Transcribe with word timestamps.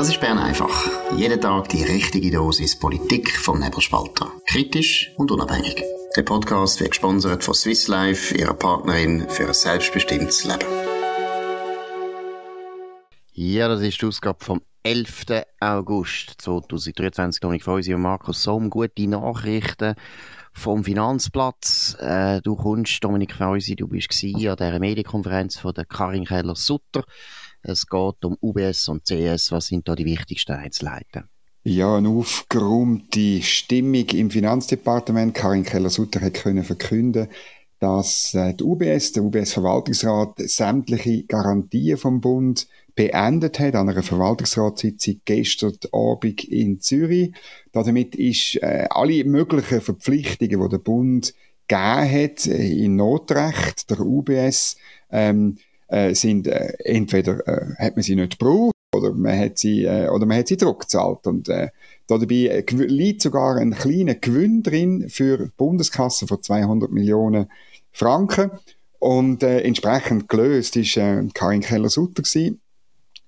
Das 0.00 0.08
ist 0.08 0.18
Bern 0.18 0.38
einfach. 0.38 0.88
Jeden 1.14 1.38
Tag 1.42 1.68
die 1.68 1.82
richtige 1.82 2.30
Dosis 2.30 2.78
Politik 2.78 3.36
vom 3.36 3.60
Nebelspalter. 3.60 4.32
Kritisch 4.46 5.12
und 5.18 5.30
unabhängig. 5.30 5.84
Der 6.16 6.22
Podcast 6.22 6.80
wird 6.80 6.92
gesponsert 6.92 7.44
von 7.44 7.52
Swiss 7.52 7.86
Life, 7.86 8.34
ihrer 8.34 8.54
Partnerin 8.54 9.28
für 9.28 9.48
ein 9.48 9.52
selbstbestimmtes 9.52 10.44
Leben. 10.44 10.64
Ja, 13.34 13.68
das 13.68 13.82
ist 13.82 14.00
die 14.00 14.06
Ausgabe 14.06 14.42
vom 14.42 14.62
11. 14.84 15.44
August 15.60 16.36
2023. 16.38 17.38
Dominik 17.40 17.64
Feusi 17.64 17.92
und 17.92 18.00
Markus 18.00 18.42
Somm. 18.42 18.70
Gute 18.70 19.06
Nachrichten 19.06 19.96
vom 20.54 20.82
Finanzplatz. 20.82 21.98
Äh, 22.00 22.40
du 22.40 22.56
kommst, 22.56 23.04
Dominik 23.04 23.34
Feusi, 23.34 23.76
du 23.76 23.86
bist 23.86 24.10
an 24.22 24.30
dieser 24.30 24.78
Medienkonferenz 24.78 25.58
von 25.58 25.74
der 25.74 25.84
Karin 25.84 26.24
Keller-Sutter. 26.24 27.04
Es 27.62 27.86
geht 27.86 28.24
um 28.24 28.36
UBS 28.40 28.88
und 28.88 29.04
CS. 29.04 29.52
Was 29.52 29.66
sind 29.66 29.88
da 29.88 29.94
die 29.94 30.04
wichtigsten 30.04 30.52
Einzelheiten? 30.52 31.24
Ja, 31.62 31.96
eine 31.96 32.08
aufgeräumte 32.08 33.42
Stimmung 33.42 34.06
im 34.08 34.30
Finanzdepartement. 34.30 35.34
Karin 35.34 35.64
Keller-Sutter 35.64 36.20
hat 36.22 36.34
können 36.34 36.64
verkünden, 36.64 37.28
dass 37.80 38.34
äh, 38.34 38.54
die 38.54 38.64
UBS, 38.64 39.12
der 39.12 39.24
UBS-Verwaltungsrat, 39.24 40.38
sämtliche 40.38 41.24
Garantien 41.24 41.98
vom 41.98 42.20
Bund 42.20 42.66
beendet 42.94 43.58
hat 43.58 43.74
an 43.74 43.88
einer 43.88 44.02
Verwaltungsratssitzung 44.02 45.20
gestern 45.24 45.76
Abend 45.92 46.44
in 46.44 46.80
Zürich. 46.80 47.32
Damit 47.72 48.14
ist 48.14 48.56
äh, 48.62 48.86
alle 48.90 49.24
möglichen 49.24 49.80
Verpflichtungen, 49.80 50.62
die 50.62 50.68
der 50.68 50.78
Bund 50.78 51.34
gegeben 51.68 52.12
hat 52.12 52.46
äh, 52.46 52.84
in 52.84 52.96
Notrecht 52.96 53.90
der 53.90 54.00
UBS, 54.00 54.76
ähm, 55.10 55.58
äh, 55.90 56.14
sind 56.14 56.46
äh, 56.46 56.74
entweder 56.84 57.46
äh, 57.46 57.74
hat 57.76 57.96
man 57.96 58.02
sie 58.02 58.16
nicht 58.16 58.38
gebraucht 58.38 58.74
oder 58.94 59.12
man 59.12 59.38
hat 59.38 59.58
sie 59.58 59.84
äh, 59.84 60.08
oder 60.08 60.26
man 60.26 60.38
hat 60.38 60.48
sie 60.48 60.56
zurückgezahlt 60.56 61.26
und 61.26 61.48
äh, 61.48 61.68
dabei 62.06 62.34
äh, 62.34 62.64
liegt 62.70 63.22
sogar 63.22 63.56
ein 63.56 63.74
kleiner 63.74 64.14
Gewinn 64.14 64.62
drin 64.62 65.08
für 65.08 65.38
die 65.38 65.50
Bundeskasse 65.56 66.26
von 66.26 66.42
200 66.42 66.90
Millionen 66.90 67.50
Franken 67.92 68.50
und 68.98 69.42
äh, 69.42 69.60
entsprechend 69.60 70.28
gelöst 70.28 70.76
ist 70.76 70.96
äh, 70.96 71.22
Karin 71.34 71.60
Keller-Sutter 71.60 72.22
gewesen. 72.22 72.60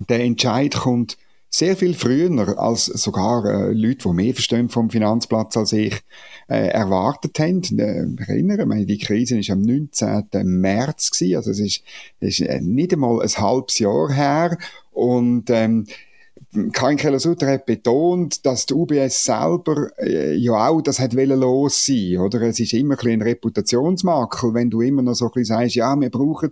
Der 0.09 0.21
Entscheid 0.21 0.75
kommt 0.75 1.17
sehr 1.55 1.77
viel 1.77 1.93
früher 1.95 2.59
als 2.59 2.87
sogar 2.87 3.45
äh, 3.45 3.73
Leute, 3.73 4.09
die 4.09 4.15
mehr 4.15 4.33
verstehen 4.33 4.71
vom 4.71 4.89
Finanzplatz 4.89 5.55
als 5.59 5.73
ich, 5.73 6.01
äh, 6.49 6.69
erwartet 6.69 7.39
haben. 7.39 7.63
Äh, 7.79 8.07
erinnere 8.27 8.65
mich, 8.65 8.87
die 8.87 8.99
Krise 8.99 9.39
ist 9.39 9.51
am 9.51 9.61
19. 9.61 10.29
März 10.45 11.11
gewesen, 11.11 11.37
also 11.37 11.51
es 11.51 11.61
ist, 11.61 11.85
ist 12.21 12.41
äh, 12.41 12.61
nicht 12.63 12.95
einmal 12.95 13.21
ein 13.21 13.29
halbes 13.29 13.79
Jahr 13.79 14.11
her 14.11 14.57
und 14.93 15.51
ähm, 15.51 15.87
Karin 16.73 16.99
Keller-Sutter 16.99 17.47
hat 17.47 17.65
betont, 17.65 18.45
dass 18.45 18.67
die 18.67 18.75
UBS 18.75 19.25
selber 19.25 19.89
äh, 19.99 20.35
ja 20.35 20.69
auch 20.69 20.83
das 20.83 21.01
hat 21.01 21.15
los 21.15 21.87
sein, 21.87 22.19
oder? 22.19 22.43
Es 22.43 22.61
ist 22.61 22.75
immer 22.75 22.99
ein, 23.03 23.09
ein 23.09 23.23
Reputationsmakel, 23.23 24.53
wenn 24.53 24.69
du 24.69 24.83
immer 24.83 25.01
noch 25.01 25.15
so 25.15 25.27
ein 25.27 25.31
bisschen 25.33 25.57
sagst, 25.57 25.77
ja, 25.77 25.99
wir 25.99 26.11
brauchen 26.11 26.51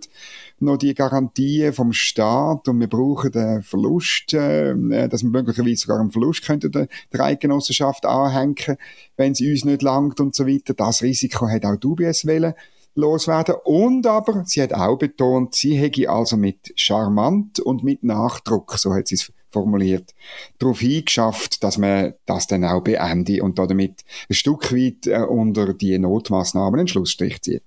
noch 0.59 0.77
die 0.77 0.95
Garantien 0.95 1.73
vom 1.73 1.93
Staat 1.93 2.67
und 2.67 2.79
wir 2.79 2.87
brauchen 2.87 3.31
den 3.31 3.61
Verlust, 3.61 4.33
äh, 4.33 4.73
dass 5.07 5.21
wir 5.21 5.29
möglicherweise 5.29 5.77
sogar 5.77 5.99
einen 5.99 6.11
Verlust 6.11 6.43
könnte 6.45 6.71
der, 6.71 6.87
der 7.13 7.21
Eidgenossenschaft 7.21 8.05
anhängen, 8.05 8.77
wenn 9.17 9.35
sie 9.35 9.51
uns 9.51 9.65
nicht 9.65 9.83
langt 9.83 10.19
und 10.19 10.33
so 10.33 10.47
weiter. 10.47 10.73
Das 10.73 11.03
Risiko 11.03 11.47
hat 11.47 11.63
auch 11.63 11.75
die 11.75 11.87
UBS 11.87 12.25
wollen 12.25 12.55
loswerden. 12.95 13.55
Und 13.63 14.07
aber, 14.07 14.43
sie 14.45 14.61
hat 14.61 14.73
auch 14.73 14.97
betont, 14.97 15.55
sie 15.55 15.75
hätte 15.75 16.09
also 16.09 16.37
mit 16.37 16.73
charmant 16.75 17.59
und 17.59 17.83
mit 17.83 18.03
Nachdruck, 18.03 18.77
so 18.77 18.93
hat 18.93 19.07
sie 19.07 19.15
es 19.15 19.31
formuliert, 19.51 20.13
darauf 20.59 20.79
hingeschafft, 20.79 21.63
dass 21.63 21.77
man 21.77 22.13
das 22.25 22.47
dann 22.47 22.65
auch 22.65 22.81
beende 22.81 23.43
und 23.43 23.59
damit 23.59 24.03
ein 24.29 24.33
Stück 24.33 24.71
weit 24.71 25.07
äh, 25.07 25.23
unter 25.23 25.73
die 25.73 25.97
Notmaßnahmen 25.97 26.79
einen 26.79 26.87
Schlussstrich 26.87 27.41
zieht. 27.41 27.63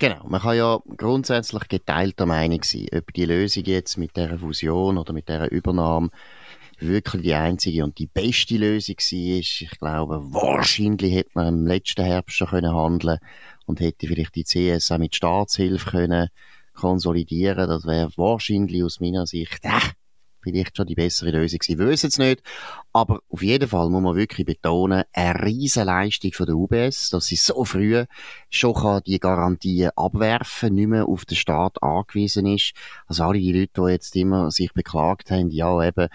Genau, 0.00 0.24
man 0.28 0.40
kann 0.40 0.56
ja 0.56 0.78
grundsätzlich 0.96 1.66
geteilter 1.68 2.24
Meinung 2.24 2.62
sein, 2.62 2.86
ob 2.94 3.12
die 3.12 3.24
Lösung 3.24 3.64
jetzt 3.64 3.96
mit 3.96 4.16
der 4.16 4.38
Fusion 4.38 4.96
oder 4.96 5.12
mit 5.12 5.28
der 5.28 5.50
Übernahme 5.50 6.10
wirklich 6.78 7.22
die 7.22 7.34
einzige 7.34 7.82
und 7.82 7.98
die 7.98 8.06
beste 8.06 8.56
Lösung 8.56 8.96
war. 8.96 9.38
Ich 9.38 9.70
glaube, 9.80 10.20
wahrscheinlich 10.32 11.14
hätte 11.14 11.30
man 11.34 11.48
im 11.48 11.66
letzten 11.66 12.04
Herbst 12.04 12.36
schon 12.36 12.48
können 12.48 12.74
handeln 12.74 13.18
und 13.66 13.80
hätte 13.80 14.06
vielleicht 14.06 14.36
die 14.36 14.44
CS 14.44 14.92
auch 14.92 14.98
mit 14.98 15.16
Staatshilfe 15.16 15.90
können 15.90 16.28
konsolidieren. 16.74 17.68
Das 17.68 17.84
wäre 17.84 18.12
wahrscheinlich 18.16 18.84
aus 18.84 19.00
meiner 19.00 19.26
Sicht 19.26 19.64
äh, 19.64 19.80
vielleicht 20.40 20.76
schon 20.76 20.86
die 20.86 20.94
bessere 20.94 21.30
Lösung 21.30 21.58
gewesen. 21.58 21.78
Wir 21.78 21.88
wissen 21.88 22.08
es 22.08 22.18
nicht. 22.18 22.42
Aber 22.92 23.20
auf 23.28 23.42
jeden 23.42 23.68
Fall 23.68 23.90
muss 23.90 24.02
man 24.02 24.16
wirklich 24.16 24.46
betonen, 24.46 25.04
eine 25.12 25.44
riesen 25.44 25.86
Leistung 25.86 26.32
von 26.32 26.46
der 26.46 26.56
UBS, 26.56 27.10
dass 27.10 27.26
sie 27.26 27.36
so 27.36 27.64
früh 27.64 28.04
schon 28.50 28.74
kann 28.74 29.02
die 29.06 29.20
Garantien 29.20 29.90
abwerfen, 29.96 30.74
nicht 30.74 30.88
mehr 30.88 31.06
auf 31.06 31.24
den 31.24 31.36
Staat 31.36 31.82
angewiesen 31.82 32.46
ist. 32.46 32.72
Also 33.06 33.24
alle 33.24 33.38
die 33.38 33.52
Leute, 33.52 33.72
die 33.76 33.90
jetzt 33.90 34.16
immer 34.16 34.50
sich 34.50 34.72
beklagt 34.72 35.30
haben, 35.30 35.50
ja 35.50 35.82
eben, 35.84 36.08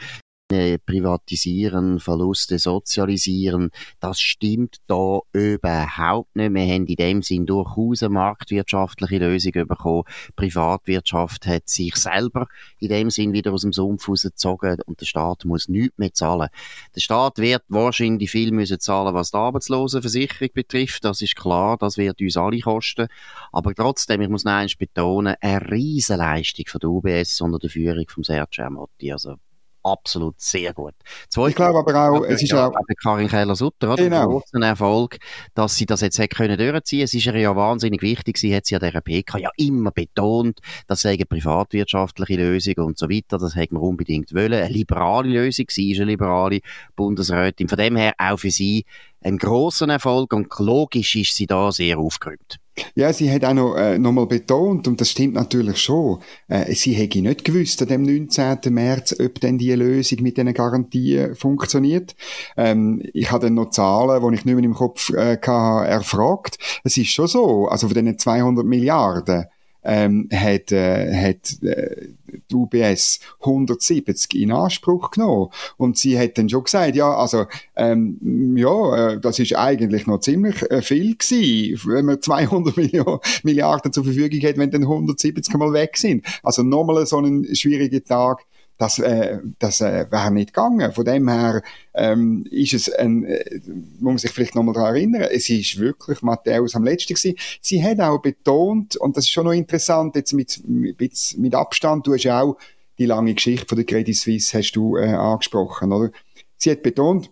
privatisieren, 0.85 1.99
Verluste 1.99 2.59
sozialisieren, 2.59 3.71
das 3.99 4.19
stimmt 4.19 4.77
da 4.87 5.19
überhaupt 5.31 6.35
nicht. 6.35 6.53
Wir 6.53 6.73
haben 6.73 6.85
in 6.85 6.95
dem 6.95 7.21
Sinn 7.21 7.45
durchaus 7.45 8.03
eine 8.03 8.13
marktwirtschaftliche 8.13 9.17
Lösung 9.17 9.51
bekommen. 9.51 10.03
Die 10.29 10.33
Privatwirtschaft 10.35 11.45
hat 11.47 11.69
sich 11.69 11.95
selber 11.95 12.47
in 12.79 12.89
dem 12.89 13.09
Sinn 13.09 13.33
wieder 13.33 13.53
aus 13.53 13.61
dem 13.61 13.73
Sumpf 13.73 14.07
rausgezogen 14.07 14.77
und 14.85 15.01
der 15.01 15.05
Staat 15.05 15.45
muss 15.45 15.67
nichts 15.69 15.97
mehr 15.97 16.13
zahlen. 16.13 16.49
Der 16.95 17.01
Staat 17.01 17.37
wird 17.39 17.63
wahrscheinlich 17.67 18.31
viel 18.31 18.51
müssen 18.51 18.79
zahlen, 18.79 19.13
was 19.13 19.31
die 19.31 19.37
Arbeitslosenversicherung 19.37 20.49
betrifft. 20.53 21.03
Das 21.05 21.21
ist 21.21 21.35
klar, 21.35 21.77
das 21.77 21.97
wird 21.97 22.21
uns 22.21 22.37
alle 22.37 22.59
kosten. 22.59 23.07
Aber 23.51 23.73
trotzdem, 23.73 24.21
ich 24.21 24.29
muss 24.29 24.45
noch 24.45 24.53
eins 24.53 24.75
betonen, 24.75 25.35
eine 25.41 25.71
Riesenleistung 25.71 26.65
von 26.67 26.79
der 26.79 26.89
UBS 26.89 27.41
unter 27.41 27.59
der 27.59 27.69
Führung 27.69 28.05
von 28.07 28.23
Sergio 28.23 28.65
Amotti. 28.65 29.11
Also 29.11 29.35
absolut 29.83 30.39
sehr 30.39 30.73
gut. 30.73 30.94
Zweitens, 31.29 31.49
ich 31.51 31.55
glaube 31.55 31.79
aber 31.79 32.09
auch, 32.09 32.23
es 32.25 32.41
ist 32.41 32.53
auch... 32.53 32.73
Karin 33.01 33.27
Keller-Sutter, 33.27 33.94
oder? 33.94 34.03
Genau. 34.03 34.41
Ein 34.53 34.61
Erfolg, 34.61 35.17
dass 35.53 35.75
sie 35.75 35.85
das 35.85 36.01
jetzt 36.01 36.17
hätte 36.19 36.35
können 36.35 36.57
durchziehen. 36.57 37.03
Es 37.03 37.13
ist 37.13 37.25
ihr 37.25 37.38
ja 37.38 37.55
wahnsinnig 37.55 38.01
wichtig, 38.01 38.38
sie 38.38 38.55
hat 38.55 38.66
sie 38.66 38.75
an 38.75 38.81
der 38.81 39.01
PK 39.01 39.38
ja 39.39 39.49
immer 39.57 39.91
betont, 39.91 40.59
das 40.88 41.01
sei 41.01 41.13
eine 41.13 41.25
privatwirtschaftliche 41.25 42.35
Lösung 42.35 42.75
und 42.77 42.97
so 42.97 43.09
weiter, 43.09 43.38
das 43.38 43.55
hätten 43.55 43.75
wir 43.75 43.81
unbedingt 43.81 44.33
wollen. 44.33 44.53
Eine 44.53 44.69
liberale 44.69 45.29
Lösung, 45.29 45.66
sie 45.69 45.91
ist 45.91 46.00
eine 46.00 46.11
liberale 46.11 46.59
Bundesrätin. 46.95 47.67
Von 47.67 47.77
dem 47.77 47.95
her 47.95 48.13
auch 48.17 48.38
für 48.38 48.51
sie 48.51 48.85
ein 49.21 49.38
grossen 49.38 49.89
Erfolg 49.89 50.33
und 50.33 50.47
logisch 50.59 51.15
ist 51.15 51.35
sie 51.35 51.47
da 51.47 51.71
sehr 51.71 51.97
aufgeräumt. 51.97 52.59
Ja, 52.95 53.13
sie 53.13 53.31
hat 53.31 53.45
auch 53.45 53.53
noch, 53.53 53.75
äh, 53.75 54.00
noch 54.00 54.11
mal 54.11 54.25
betont, 54.25 54.88
und 54.88 55.00
das 55.00 55.09
stimmt 55.11 55.35
natürlich 55.35 55.78
schon, 55.78 56.19
äh, 56.47 56.73
sie 56.73 56.94
hätte 56.94 57.22
nicht 57.22 57.45
gewusst 57.45 57.81
an 57.81 57.88
dem 57.88 58.03
19. 58.03 58.73
März, 58.73 59.16
ob 59.19 59.39
denn 59.39 59.57
die 59.57 59.73
Lösung 59.73 60.22
mit 60.22 60.38
diesen 60.38 60.53
Garantien 60.53 61.35
funktioniert. 61.35 62.16
Ähm, 62.57 63.01
ich 63.13 63.31
habe 63.31 63.45
dann 63.45 63.56
noch 63.56 63.69
Zahlen, 63.69 64.22
die 64.22 64.35
ich 64.35 64.45
nicht 64.45 64.56
mehr 64.56 64.63
im 64.63 64.73
Kopf 64.73 65.12
äh, 65.12 65.38
hatte, 65.38 65.88
erfragt. 65.88 66.57
Es 66.83 66.97
ist 66.97 67.09
schon 67.09 67.28
so, 67.28 67.67
also 67.67 67.88
von 67.88 67.95
diesen 67.95 68.17
200 68.17 68.66
Milliarden, 68.66 69.45
ähm, 69.83 70.29
hat, 70.33 70.71
äh, 70.71 71.13
hat 71.16 71.61
äh, 71.63 72.07
die 72.49 72.55
UBS 72.55 73.19
170 73.41 74.41
in 74.41 74.51
Anspruch 74.51 75.11
genommen. 75.11 75.49
Und 75.77 75.97
sie 75.97 76.17
hat 76.17 76.38
dann 76.38 76.49
schon 76.49 76.63
gesagt, 76.63 76.95
ja, 76.95 77.13
also 77.13 77.45
ähm, 77.75 78.55
ja, 78.57 79.11
äh, 79.11 79.19
das 79.19 79.39
ist 79.39 79.55
eigentlich 79.55 80.07
noch 80.07 80.19
ziemlich 80.19 80.61
äh, 80.71 80.81
viel 80.81 81.16
gewesen, 81.16 81.81
wenn 81.85 82.05
man 82.05 82.21
200 82.21 82.77
Millionen, 82.77 83.19
Milliarden 83.44 83.94
zur 83.94 84.03
Verfügung 84.03 84.39
hat, 84.41 84.57
wenn 84.57 84.71
dann 84.71 84.83
170 84.83 85.53
mal 85.55 85.73
weg 85.73 85.97
sind. 85.97 86.25
Also 86.44 86.63
nochmal 86.63 87.05
so 87.05 87.17
einen 87.17 87.55
schwierigen 87.55 88.03
Tag 88.03 88.45
das, 88.77 88.99
äh, 88.99 89.39
das 89.59 89.81
äh, 89.81 90.07
wäre 90.09 90.31
nicht 90.31 90.53
gegangen. 90.53 90.91
Von 90.91 91.05
dem 91.05 91.29
her 91.29 91.61
ähm, 91.93 92.45
ist 92.49 92.73
es 92.73 92.91
ein, 92.91 93.23
äh, 93.25 93.61
muss 93.99 94.01
man 94.01 94.17
sich 94.17 94.31
vielleicht 94.31 94.55
nochmal 94.55 94.73
daran 94.73 94.95
erinnern, 94.95 95.27
es 95.31 95.49
ist 95.49 95.79
wirklich 95.79 96.21
Matthäus 96.21 96.75
am 96.75 96.83
letzten 96.83 97.13
gewesen. 97.13 97.37
Sie 97.61 97.83
hat 97.83 97.99
auch 97.99 98.21
betont, 98.21 98.95
und 98.97 99.15
das 99.15 99.25
ist 99.25 99.31
schon 99.31 99.45
noch 99.45 99.53
interessant, 99.53 100.15
jetzt 100.15 100.33
mit, 100.33 100.61
mit, 100.67 101.35
mit 101.37 101.55
Abstand, 101.55 102.07
du 102.07 102.13
hast 102.13 102.27
auch 102.27 102.57
die 102.97 103.05
lange 103.05 103.33
Geschichte 103.33 103.65
von 103.67 103.77
der 103.77 103.85
Credit 103.85 104.15
Suisse 104.15 104.57
hast 104.57 104.73
du 104.73 104.97
äh, 104.97 105.13
angesprochen, 105.13 105.91
oder? 105.91 106.11
Sie 106.57 106.71
hat 106.71 106.83
betont, 106.83 107.31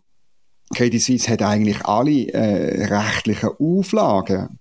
Credit 0.73 1.01
Suisse 1.01 1.29
hat 1.29 1.41
eigentlich 1.41 1.85
alle 1.85 2.27
äh, 2.33 2.85
rechtlichen 2.85 3.49
Auflagen 3.59 4.59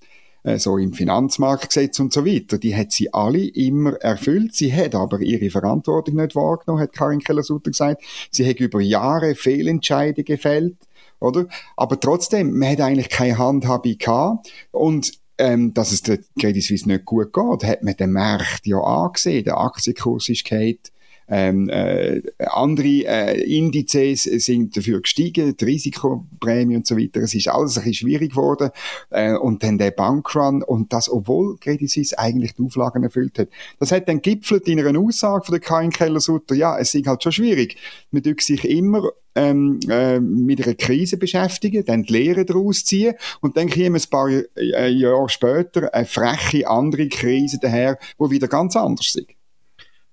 so 0.57 0.79
im 0.79 0.93
Finanzmarktgesetz 0.93 2.01
und 2.01 2.13
so 2.13 2.25
weiter, 2.25 2.59
die 2.59 2.75
hat 2.75 2.93
sie 2.93 3.13
alle 3.13 3.45
immer 3.45 3.95
erfüllt. 3.95 4.55
Sie 4.55 4.73
hat 4.73 4.95
aber 4.95 5.21
ihre 5.21 5.51
Verantwortung 5.51 6.17
nicht 6.17 6.35
wahrgenommen, 6.35 6.83
hat 6.83 6.93
Karin 6.93 7.21
Keller-Sutter 7.21 7.71
gesagt. 7.71 8.03
Sie 8.31 8.49
hat 8.49 8.61
über 8.61 8.81
Jahre 8.81 9.35
Fehlentscheide 9.35 10.25
gefällt, 10.25 10.77
oder? 11.19 11.47
Aber 11.77 12.01
trotzdem, 12.01 12.59
man 12.59 12.71
hat 12.71 12.81
eigentlich 12.81 13.11
keine 13.11 13.39
Handhabe 13.39 13.97
gehabt 13.97 14.51
und 14.71 15.13
ähm, 15.39 15.73
dass 15.73 15.91
es 15.93 16.03
der 16.03 16.19
Credit 16.39 16.63
Suisse 16.63 16.87
nicht 16.87 17.07
gut 17.07 17.33
geht, 17.33 17.65
hat 17.65 17.83
man 17.83 17.97
den 17.97 18.13
Markt 18.13 18.67
ja 18.67 18.79
angesehen. 18.79 19.45
Der 19.45 19.59
Aktienkurs 19.59 20.29
ist 20.29 20.45
gehalten 20.45 20.91
Ähm, 21.31 21.69
äh, 21.69 22.23
andere 22.47 23.07
äh, 23.07 23.41
Indizes 23.43 24.25
sind 24.25 24.77
dafür 24.77 25.01
gestiegen, 25.01 25.57
die 25.57 25.65
Risikoprämie 25.65 26.77
und 26.77 26.87
so 26.87 26.97
weiter. 26.97 27.21
Es 27.21 27.35
ist 27.35 27.49
alles 27.49 27.79
ein 27.79 27.85
bisschen 27.85 28.09
schwierig 28.09 28.31
geworden. 28.31 28.71
Äh, 29.11 29.35
und 29.35 29.63
dann 29.63 29.79
der 29.79 29.93
Bankrun 29.93 30.63
und 30.63 30.93
das, 30.93 31.09
obwohl 31.11 31.57
Credit 31.59 31.89
Suisse 31.89 32.19
eigentlich 32.19 32.55
die 32.55 32.63
Auflagen 32.63 33.05
erfüllt 33.05 33.39
hat. 33.39 33.49
Das 33.79 33.93
hat 33.93 34.09
dann 34.09 34.21
gipfelt 34.21 34.67
in 34.69 34.85
einer 34.85 34.99
Aussage 34.99 35.45
von 35.45 35.53
der 35.53 35.61
Karin 35.61 35.91
Keller-Sutter, 35.91 36.55
ja, 36.55 36.79
es 36.79 36.95
ist 36.95 37.07
halt 37.07 37.23
schon 37.23 37.33
schwierig. 37.33 37.77
Man 38.11 38.23
tut 38.23 38.41
sich 38.41 38.65
immer 38.65 39.11
ähm, 39.35 39.79
äh, 39.89 40.21
mit 40.21 40.65
einer 40.65 40.75
Krise 40.75 41.17
beschäftigen, 41.17 41.85
dann 41.85 42.03
die 42.03 42.13
Lehre 42.13 42.45
daraus 42.45 42.85
ziehen 42.85 43.15
und 43.41 43.57
dann 43.57 43.71
kommen 43.71 43.95
ein 43.95 44.11
paar 44.11 44.29
äh, 44.29 44.89
Jahre 44.89 45.29
später 45.29 45.93
eine 45.95 46.07
freche 46.07 46.69
andere 46.69 47.09
Krise 47.09 47.59
daher, 47.61 47.99
wo 48.19 48.31
wieder 48.31 48.49
ganz 48.49 48.77
anders 48.77 49.15
ist. 49.15 49.40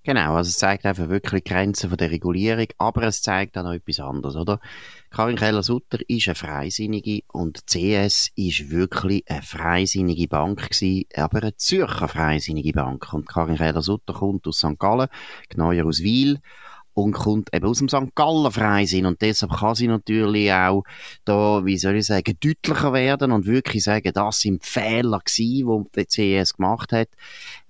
Genau, 0.07 0.35
also 0.35 0.47
es 0.47 0.55
zeigt 0.55 0.85
einfach 0.85 1.09
wirklich 1.09 1.43
die 1.43 1.49
Grenzen 1.49 1.89
von 1.89 1.97
der 1.97 2.09
Regulierung, 2.09 2.67
aber 2.77 3.03
es 3.03 3.21
zeigt 3.21 3.57
auch 3.57 3.63
noch 3.63 3.73
etwas 3.73 3.99
anderes, 3.99 4.37
oder? 4.37 4.61
Karin 5.09 5.35
Keller-Sutter 5.35 5.99
ist 6.07 6.29
eine 6.29 6.35
Freisinnige 6.35 7.23
und 7.33 7.67
CS 7.67 8.31
ist 8.35 8.69
wirklich 8.69 9.25
eine 9.27 9.41
freisinnige 9.41 10.29
Bank 10.29 10.69
gewesen, 10.69 11.03
aber 11.13 11.41
eine 11.41 11.57
Zürcher 11.57 12.07
freisinnige 12.07 12.71
Bank. 12.71 13.11
Und 13.11 13.27
Karin 13.27 13.57
Keller-Sutter 13.57 14.13
kommt 14.13 14.47
aus 14.47 14.59
St. 14.59 14.79
Gallen, 14.79 15.09
genauer 15.49 15.85
aus 15.85 15.99
Wiel 15.99 16.39
und 16.97 17.11
kommt 17.11 17.53
eben 17.53 17.67
aus 17.67 17.77
dem 17.77 17.89
St. 17.89 18.15
Gallen 18.15 18.51
Freisinn 18.51 19.05
und 19.05 19.21
deshalb 19.21 19.51
kann 19.51 19.75
sie 19.75 19.87
natürlich 19.87 20.51
auch 20.51 20.83
da, 21.25 21.63
wie 21.63 21.77
soll 21.77 21.97
ich 21.97 22.07
sagen, 22.07 22.35
deutlicher 22.39 22.91
werden 22.91 23.31
und 23.31 23.45
wirklich 23.45 23.83
sagen, 23.83 24.11
das 24.15 24.39
sind 24.39 24.65
Fehler 24.65 25.19
gewesen, 25.19 25.85
die 25.95 26.05
der 26.07 26.41
CS 26.41 26.55
gemacht 26.55 26.91
hat. 26.93 27.09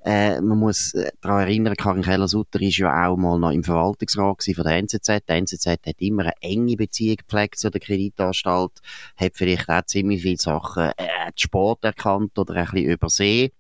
Äh, 0.06 0.40
man 0.40 0.60
muss 0.60 0.94
äh, 0.94 1.12
daran 1.20 1.42
erinnern, 1.42 1.76
Karin 1.76 2.04
Keller-Sutter 2.04 2.62
ist 2.62 2.78
ja 2.78 3.10
auch 3.10 3.18
mal 3.18 3.38
noch 3.38 3.52
im 3.52 3.66
Verwaltungsrat 3.66 4.46
von 4.46 4.64
der 4.64 4.78
NZZ. 4.78 5.26
Der 5.28 5.36
NZZ 5.36 5.68
hat 5.68 5.96
immer 5.98 6.24
eine 6.24 6.34
enge 6.40 6.78
Beziehung 6.78 7.18
gepflegt 7.18 7.60
zu 7.60 7.70
der 7.70 7.82
Kreditanstalt, 7.82 8.80
hat 9.18 9.34
vielleicht 9.36 9.68
auch 9.68 9.84
ziemlich 9.88 10.22
viele 10.22 10.38
Sachen 10.38 10.92
äh, 10.96 11.32
Sport 11.36 11.84
erkannt 11.84 12.40
oder 12.40 12.56
ein 12.56 12.64
bisschen 12.64 12.86
übersehen. 12.86 13.52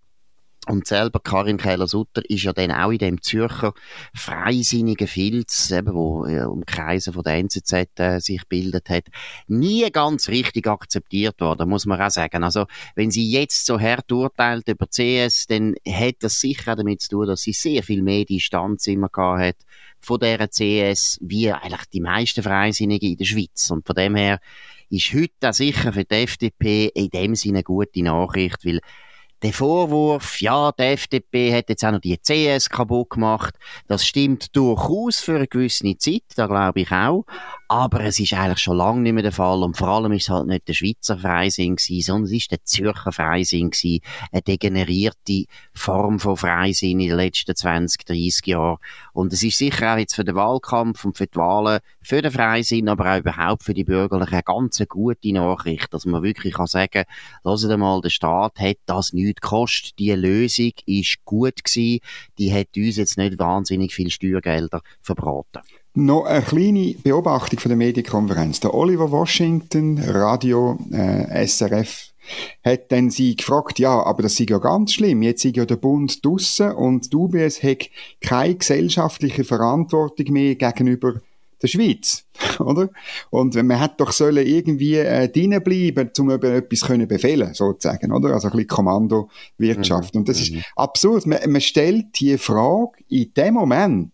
Und 0.65 0.85
selber 0.85 1.21
Karin 1.21 1.57
Keller-Sutter 1.57 2.29
ist 2.29 2.43
ja 2.43 2.51
dann 2.51 2.71
auch 2.71 2.91
in 2.91 2.97
dem 2.97 3.21
Zürcher 3.21 3.73
freisinnigen 4.13 5.07
Filz, 5.07 5.71
eben, 5.71 5.93
wo 5.93 6.25
äh, 6.25 6.43
um 6.43 6.65
Kreise 6.65 7.13
von 7.13 7.23
der 7.23 7.35
NZZ 7.35 7.87
äh, 7.99 8.19
sich 8.19 8.41
bildet 8.49 8.89
hat, 8.89 9.05
nie 9.47 9.89
ganz 9.91 10.27
richtig 10.27 10.67
akzeptiert 10.67 11.39
worden, 11.39 11.69
muss 11.69 11.85
man 11.85 12.01
auch 12.01 12.09
sagen. 12.09 12.43
Also, 12.43 12.65
wenn 12.95 13.11
sie 13.11 13.31
jetzt 13.31 13.65
so 13.65 13.79
hart 13.79 14.11
urteilt 14.11 14.67
über 14.67 14.87
CS, 14.87 15.47
dann 15.47 15.75
hat 15.87 16.15
das 16.19 16.41
sicher 16.41 16.75
damit 16.75 17.01
zu 17.01 17.09
tun, 17.09 17.27
dass 17.27 17.43
sie 17.43 17.53
sehr 17.53 17.81
viel 17.81 18.01
mehr 18.01 18.25
Distanz 18.25 18.87
immer 18.87 19.07
gehabt 19.07 19.41
hat 19.41 19.55
von 19.99 20.19
der 20.19 20.49
CS, 20.49 21.17
wie 21.21 21.51
eigentlich 21.51 21.85
die 21.93 22.01
meisten 22.01 22.43
Freisinnigen 22.43 23.11
in 23.11 23.17
der 23.17 23.25
Schweiz. 23.25 23.71
Und 23.71 23.85
von 23.87 23.95
dem 23.95 24.15
her 24.15 24.39
ist 24.89 25.13
heute 25.13 25.49
auch 25.49 25.53
sicher 25.53 25.93
für 25.93 26.03
die 26.03 26.15
FDP 26.15 26.91
in 26.93 27.09
dem 27.09 27.35
Sinne 27.35 27.59
eine 27.59 27.63
gute 27.63 28.03
Nachricht, 28.03 28.65
weil 28.65 28.81
der 29.43 29.53
Vorwurf, 29.53 30.41
ja, 30.41 30.71
die 30.71 30.83
FDP 30.83 31.55
hat 31.55 31.69
jetzt 31.69 31.85
auch 31.85 31.91
noch 31.91 31.99
die 31.99 32.17
CS 32.17 32.69
kaputt 32.69 33.11
gemacht, 33.11 33.55
das 33.87 34.05
stimmt 34.05 34.55
durchaus 34.55 35.19
für 35.19 35.35
eine 35.35 35.47
gewisse 35.47 35.97
Zeit, 35.97 36.23
da 36.35 36.47
glaube 36.47 36.81
ich 36.81 36.91
auch. 36.91 37.25
Aber 37.69 38.01
es 38.01 38.17
ist 38.17 38.33
eigentlich 38.33 38.59
schon 38.59 38.77
lange 38.77 39.01
nicht 39.01 39.13
mehr 39.13 39.23
der 39.23 39.33
Fall. 39.33 39.61
Und 39.61 39.75
vor 39.75 39.89
allem 39.89 40.13
ist 40.13 40.23
es 40.23 40.29
halt 40.29 40.47
nicht 40.47 40.67
der 40.69 40.73
Schweizer 40.73 41.17
Freisinn 41.17 41.75
gewesen, 41.75 42.01
sondern 42.01 42.23
es 42.25 42.31
ist 42.31 42.51
der 42.51 42.63
Zürcher 42.63 43.11
Freisinn 43.11 43.71
gewesen. 43.71 43.99
Eine 44.31 44.41
degenerierte 44.41 45.45
Form 45.73 46.19
von 46.19 46.37
Freisinn 46.37 47.01
in 47.01 47.09
den 47.09 47.17
letzten 47.17 47.55
20, 47.55 48.05
30 48.05 48.47
Jahren. 48.47 48.77
Und 49.11 49.33
es 49.33 49.43
ist 49.43 49.57
sicher 49.57 49.93
auch 49.93 49.97
jetzt 49.97 50.15
für 50.15 50.23
den 50.23 50.35
Wahlkampf 50.35 51.03
und 51.03 51.17
für 51.17 51.27
die 51.27 51.35
Wahlen, 51.35 51.79
für 52.01 52.21
den 52.21 52.31
Freisinn, 52.31 52.87
aber 52.87 53.13
auch 53.13 53.19
überhaupt 53.19 53.63
für 53.63 53.73
die 53.73 53.83
Bürgerlichen 53.83 54.33
eine 54.33 54.43
ganz 54.43 54.81
gute 54.87 55.33
Nachricht, 55.33 55.93
dass 55.93 56.05
man 56.05 56.23
wirklich 56.23 56.53
kann 56.53 56.67
sagen, 56.67 57.03
hören 57.43 57.79
mal, 57.81 57.99
der 57.99 58.09
Staat 58.09 58.59
hat 58.59 58.77
das 58.85 59.11
nichts 59.11 59.41
gekostet. 59.41 59.99
Die 59.99 60.11
Lösung 60.13 60.71
ist 60.85 61.17
gut 61.25 61.65
gewesen. 61.65 61.99
Die 62.37 62.53
hat 62.53 62.77
uns 62.77 62.95
jetzt 62.95 63.17
nicht 63.17 63.37
wahnsinnig 63.39 63.93
viel 63.93 64.09
Steuergelder 64.09 64.81
verbraten. 65.01 65.61
Noch 65.99 66.25
eine 66.25 66.43
kleine 66.43 66.93
Beobachtung 67.01 67.57
von 67.57 67.69
der 67.69 67.75
Medienkonferenz. 67.75 68.59
Der 68.59 68.75
Oliver 68.75 69.11
Washington, 69.11 69.97
Radio 69.97 70.77
äh, 70.91 71.47
SRF, 71.47 72.11
hat 72.63 72.91
dann 72.91 73.09
sie 73.09 73.35
gefragt, 73.35 73.79
ja, 73.79 74.03
aber 74.03 74.21
das 74.21 74.39
ist 74.39 74.47
ja 74.47 74.59
ganz 74.59 74.93
schlimm. 74.93 75.23
Jetzt 75.23 75.43
ist 75.43 75.55
ja 75.55 75.65
der 75.65 75.77
Bund 75.77 76.23
draussen 76.23 76.73
und 76.73 77.11
die 77.11 77.15
UBS 77.15 77.63
hat 77.63 77.89
keine 78.21 78.53
gesellschaftliche 78.53 79.43
Verantwortung 79.43 80.33
mehr 80.33 80.53
gegenüber 80.53 81.15
der 81.63 81.67
Schweiz, 81.67 82.25
oder? 82.59 82.89
Und 83.31 83.55
man 83.55 83.79
hat 83.79 83.99
doch 83.99 84.11
sollen 84.11 84.45
irgendwie 84.45 84.97
äh, 84.97 85.27
drinnen 85.29 85.63
bleiben, 85.63 86.11
um 86.19 86.29
über 86.29 86.51
etwas 86.51 86.81
können 86.81 87.07
befehlen, 87.07 87.55
sozusagen, 87.55 88.11
oder? 88.11 88.35
Also 88.35 88.49
ein 88.49 88.51
bisschen 88.51 88.67
Kommandowirtschaft. 88.67 90.13
Mhm. 90.13 90.19
Und 90.19 90.29
das 90.29 90.41
ist 90.41 90.53
mhm. 90.53 90.61
absurd. 90.75 91.25
Man, 91.25 91.39
man 91.47 91.61
stellt 91.61 92.19
die 92.19 92.37
Frage 92.37 93.03
in 93.09 93.33
dem 93.33 93.55
Moment, 93.55 94.11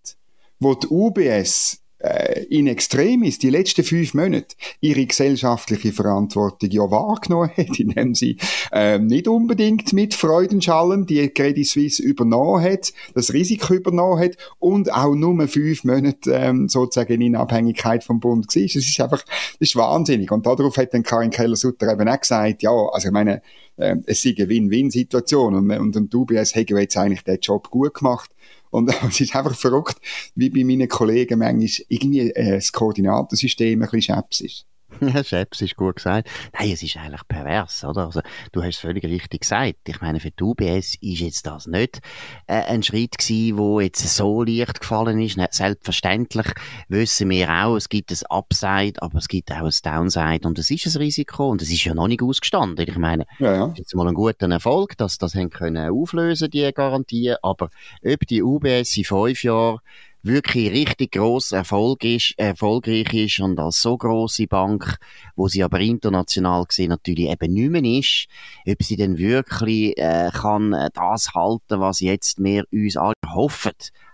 wo 0.63 0.75
die 0.75 0.87
UBS 0.87 1.83
äh, 2.03 2.43
in 2.49 2.67
Extremis 2.67 3.39
die 3.39 3.49
letzten 3.49 3.83
fünf 3.83 4.13
Monate 4.13 4.55
ihre 4.81 5.05
gesellschaftliche 5.05 5.93
Verantwortung 5.93 6.69
ja 6.69 6.91
wahrgenommen 6.91 7.49
hat, 7.55 7.79
indem 7.79 8.13
sie 8.13 8.37
äh, 8.73 8.99
nicht 8.99 9.27
unbedingt 9.27 9.93
mit 9.93 10.13
Freudenschallen 10.13 11.05
die 11.05 11.29
Credit 11.29 11.65
Suisse 11.65 12.03
übernommen 12.03 12.61
hat, 12.61 12.91
das 13.15 13.31
Risiko 13.31 13.73
übernommen 13.73 14.19
hat 14.21 14.35
und 14.59 14.91
auch 14.91 15.15
nur 15.15 15.47
fünf 15.47 15.85
Monate 15.85 16.31
ähm, 16.33 16.67
sozusagen 16.67 17.21
in 17.21 17.37
Abhängigkeit 17.37 18.03
vom 18.03 18.19
Bund 18.19 18.53
war. 18.53 18.63
Das 18.63 18.75
ist 18.75 18.99
einfach, 18.99 19.23
das 19.23 19.69
ist 19.69 19.75
wahnsinnig. 19.77 20.29
Und 20.31 20.45
darauf 20.45 20.75
hat 20.75 20.93
dann 20.93 21.03
Karin 21.03 21.29
Keller-Sutter 21.29 21.91
eben 21.91 22.09
auch 22.09 22.19
gesagt, 22.19 22.63
ja, 22.63 22.71
also 22.71 23.07
ich 23.07 23.13
meine, 23.13 23.41
äh, 23.77 23.95
es 24.05 24.25
ist 24.25 24.37
eine 24.37 24.49
Win-Win-Situation 24.49 25.55
und, 25.55 25.71
und, 25.71 25.95
und 25.95 26.13
UBS 26.13 26.53
hat 26.53 26.69
jetzt 26.69 26.97
eigentlich 26.97 27.23
den 27.23 27.39
Job 27.39 27.69
gut 27.69 27.93
gemacht 27.93 28.29
und 28.73 28.89
es 29.07 29.21
ist 29.21 29.35
einfach 29.35 29.55
verrückt, 29.55 29.97
wie 30.35 30.49
bei 30.49 30.63
meinen 30.63 30.87
Kollegen 30.87 31.39
manchmal 31.39 31.85
irgendwie 31.87 32.31
äh, 32.31 32.55
das 32.55 32.71
Koordinatensystem 32.71 33.81
ein 33.81 33.89
bisschen 33.89 34.01
scheps 34.01 34.41
ist. 34.41 34.65
Ja, 35.13 35.23
Scheps 35.23 35.61
ist 35.61 35.75
gut 35.75 35.97
gesagt. 35.97 36.29
Nein, 36.57 36.71
es 36.71 36.83
ist 36.83 36.97
eigentlich 36.97 37.27
pervers, 37.27 37.83
oder? 37.83 38.05
Also, 38.05 38.21
du 38.51 38.61
hast 38.61 38.75
es 38.75 38.77
völlig 38.77 39.03
richtig 39.03 39.41
gesagt. 39.41 39.87
Ich 39.87 40.01
meine, 40.01 40.19
für 40.19 40.31
die 40.31 40.43
UBS 40.43 40.95
ist 41.01 41.19
jetzt 41.19 41.45
das 41.45 41.67
nicht 41.67 42.01
äh, 42.47 42.63
ein 42.63 42.83
Schritt 42.83 43.17
gewesen, 43.17 43.57
wo 43.57 43.79
jetzt 43.79 44.07
so 44.15 44.43
leicht 44.43 44.79
gefallen 44.79 45.21
ist. 45.21 45.39
Selbstverständlich 45.51 46.47
wissen 46.87 47.29
wir 47.29 47.49
auch, 47.49 47.75
es 47.75 47.89
gibt 47.89 48.11
ein 48.11 48.17
Upside, 48.29 49.01
aber 49.01 49.17
es 49.17 49.27
gibt 49.27 49.51
auch 49.51 49.65
ein 49.65 49.73
Downside 49.83 50.47
und 50.47 50.57
es 50.59 50.71
ist 50.71 50.87
ein 50.87 51.01
Risiko 51.01 51.49
und 51.49 51.61
es 51.61 51.71
ist 51.71 51.83
ja 51.83 51.93
noch 51.93 52.07
nicht 52.07 52.21
ausgestanden. 52.21 52.85
Ich 52.87 52.97
meine, 52.97 53.25
ja, 53.39 53.53
ja. 53.53 53.67
ist 53.67 53.79
jetzt 53.79 53.95
mal 53.95 54.07
ein 54.07 54.13
guter 54.13 54.49
Erfolg, 54.49 54.97
dass 54.97 55.17
das 55.17 55.35
haben 55.35 55.49
können 55.49 55.91
auflösen, 55.91 56.49
die 56.49 56.69
Garantien, 56.73 57.37
aber 57.41 57.69
ob 58.03 58.27
die 58.27 58.41
UBS 58.41 58.97
in 58.97 59.03
fünf 59.03 59.43
Jahren 59.43 59.79
wirklich 60.23 60.71
richtig 60.71 61.11
gross 61.11 61.51
Erfolg 61.51 62.03
ist, 62.05 62.33
erfolgreich 62.37 63.13
ist 63.13 63.39
und 63.41 63.59
als 63.59 63.81
so 63.81 63.97
grosse 63.97 64.47
Bank, 64.47 64.97
wo 65.35 65.47
sie 65.49 65.63
aber 65.63 65.79
international 65.81 66.65
gesehen 66.65 66.89
natürlich 66.89 67.29
eben 67.29 67.53
nicht 67.53 67.69
mehr 67.69 67.83
ist, 67.83 68.27
ob 68.67 68.81
sie 68.81 68.95
denn 68.95 69.17
wirklich 69.17 69.97
äh, 69.97 70.31
kann 70.33 70.75
das 70.93 71.33
halten, 71.33 71.79
was 71.79 71.99
jetzt 71.99 72.41
wir 72.41 72.63
uns 72.71 72.95
alle 72.95 73.13
hoffen 73.27 73.73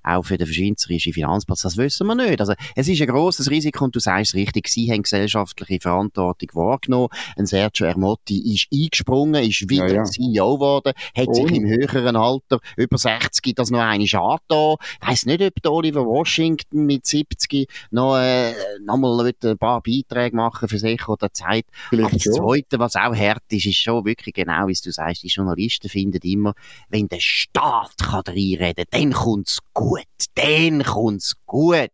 auch 0.09 0.23
für 0.23 0.37
den 0.37 0.47
schweizerischen 0.47 1.13
Finanzplatz. 1.13 1.61
Das 1.61 1.77
wissen 1.77 2.07
wir 2.07 2.15
nicht. 2.15 2.39
Also, 2.39 2.53
es 2.75 2.87
ist 2.87 3.01
ein 3.01 3.07
grosses 3.07 3.49
Risiko 3.49 3.85
und 3.85 3.95
du 3.95 3.99
sagst 3.99 4.33
es 4.33 4.35
richtig, 4.35 4.67
sie 4.67 4.91
haben 4.91 5.03
gesellschaftliche 5.03 5.79
Verantwortung 5.81 6.49
wahrgenommen. 6.53 7.09
Ein 7.37 7.45
Sergio 7.45 7.85
Ermotti 7.85 8.53
ist 8.53 8.67
eingesprungen, 8.73 9.43
ist 9.43 9.69
wieder 9.69 9.87
ja, 9.87 9.95
ja. 9.95 10.03
CEO 10.03 10.55
geworden, 10.55 10.93
hat 11.15 11.27
oh. 11.27 11.33
sich 11.33 11.51
im 11.51 11.65
höheren 11.65 12.15
Alter, 12.15 12.59
über 12.77 12.97
60, 12.97 13.55
das 13.55 13.71
noch 13.71 13.79
eine 13.79 14.03
angetan. 14.03 14.75
Ich 15.01 15.07
weiss 15.07 15.25
nicht, 15.25 15.41
ob 15.41 15.53
Oliver 15.67 16.05
Washington 16.05 16.85
mit 16.85 17.05
70 17.05 17.67
noch, 17.91 18.17
äh, 18.17 18.53
noch 18.83 18.97
mal 18.97 19.33
ein 19.43 19.57
paar 19.57 19.81
Beiträge 19.81 20.35
machen 20.35 20.67
für 20.67 20.79
sich 20.79 21.07
oder 21.07 21.31
Zeit. 21.31 21.65
Vielleicht 21.89 22.09
Aber 22.09 22.15
das 22.15 22.23
schon. 22.23 22.33
Zweite, 22.33 22.79
was 22.79 22.95
auch 22.95 23.15
hart 23.15 23.43
ist, 23.49 23.65
ist 23.65 23.77
schon 23.77 24.05
wirklich 24.05 24.33
genau, 24.33 24.67
wie 24.67 24.73
du 24.73 24.91
sagst, 24.91 25.23
die 25.23 25.27
Journalisten 25.27 25.89
finden 25.89 26.21
immer, 26.23 26.53
wenn 26.89 27.07
der 27.07 27.19
Staat 27.19 27.97
kann 27.97 28.23
reinreden, 28.25 28.85
dann 28.91 29.13
kommt's 29.13 29.59
gut 29.73 29.98
gut, 29.99 30.25
dann 30.35 30.83
kommt's 30.83 31.35
gut. 31.45 31.91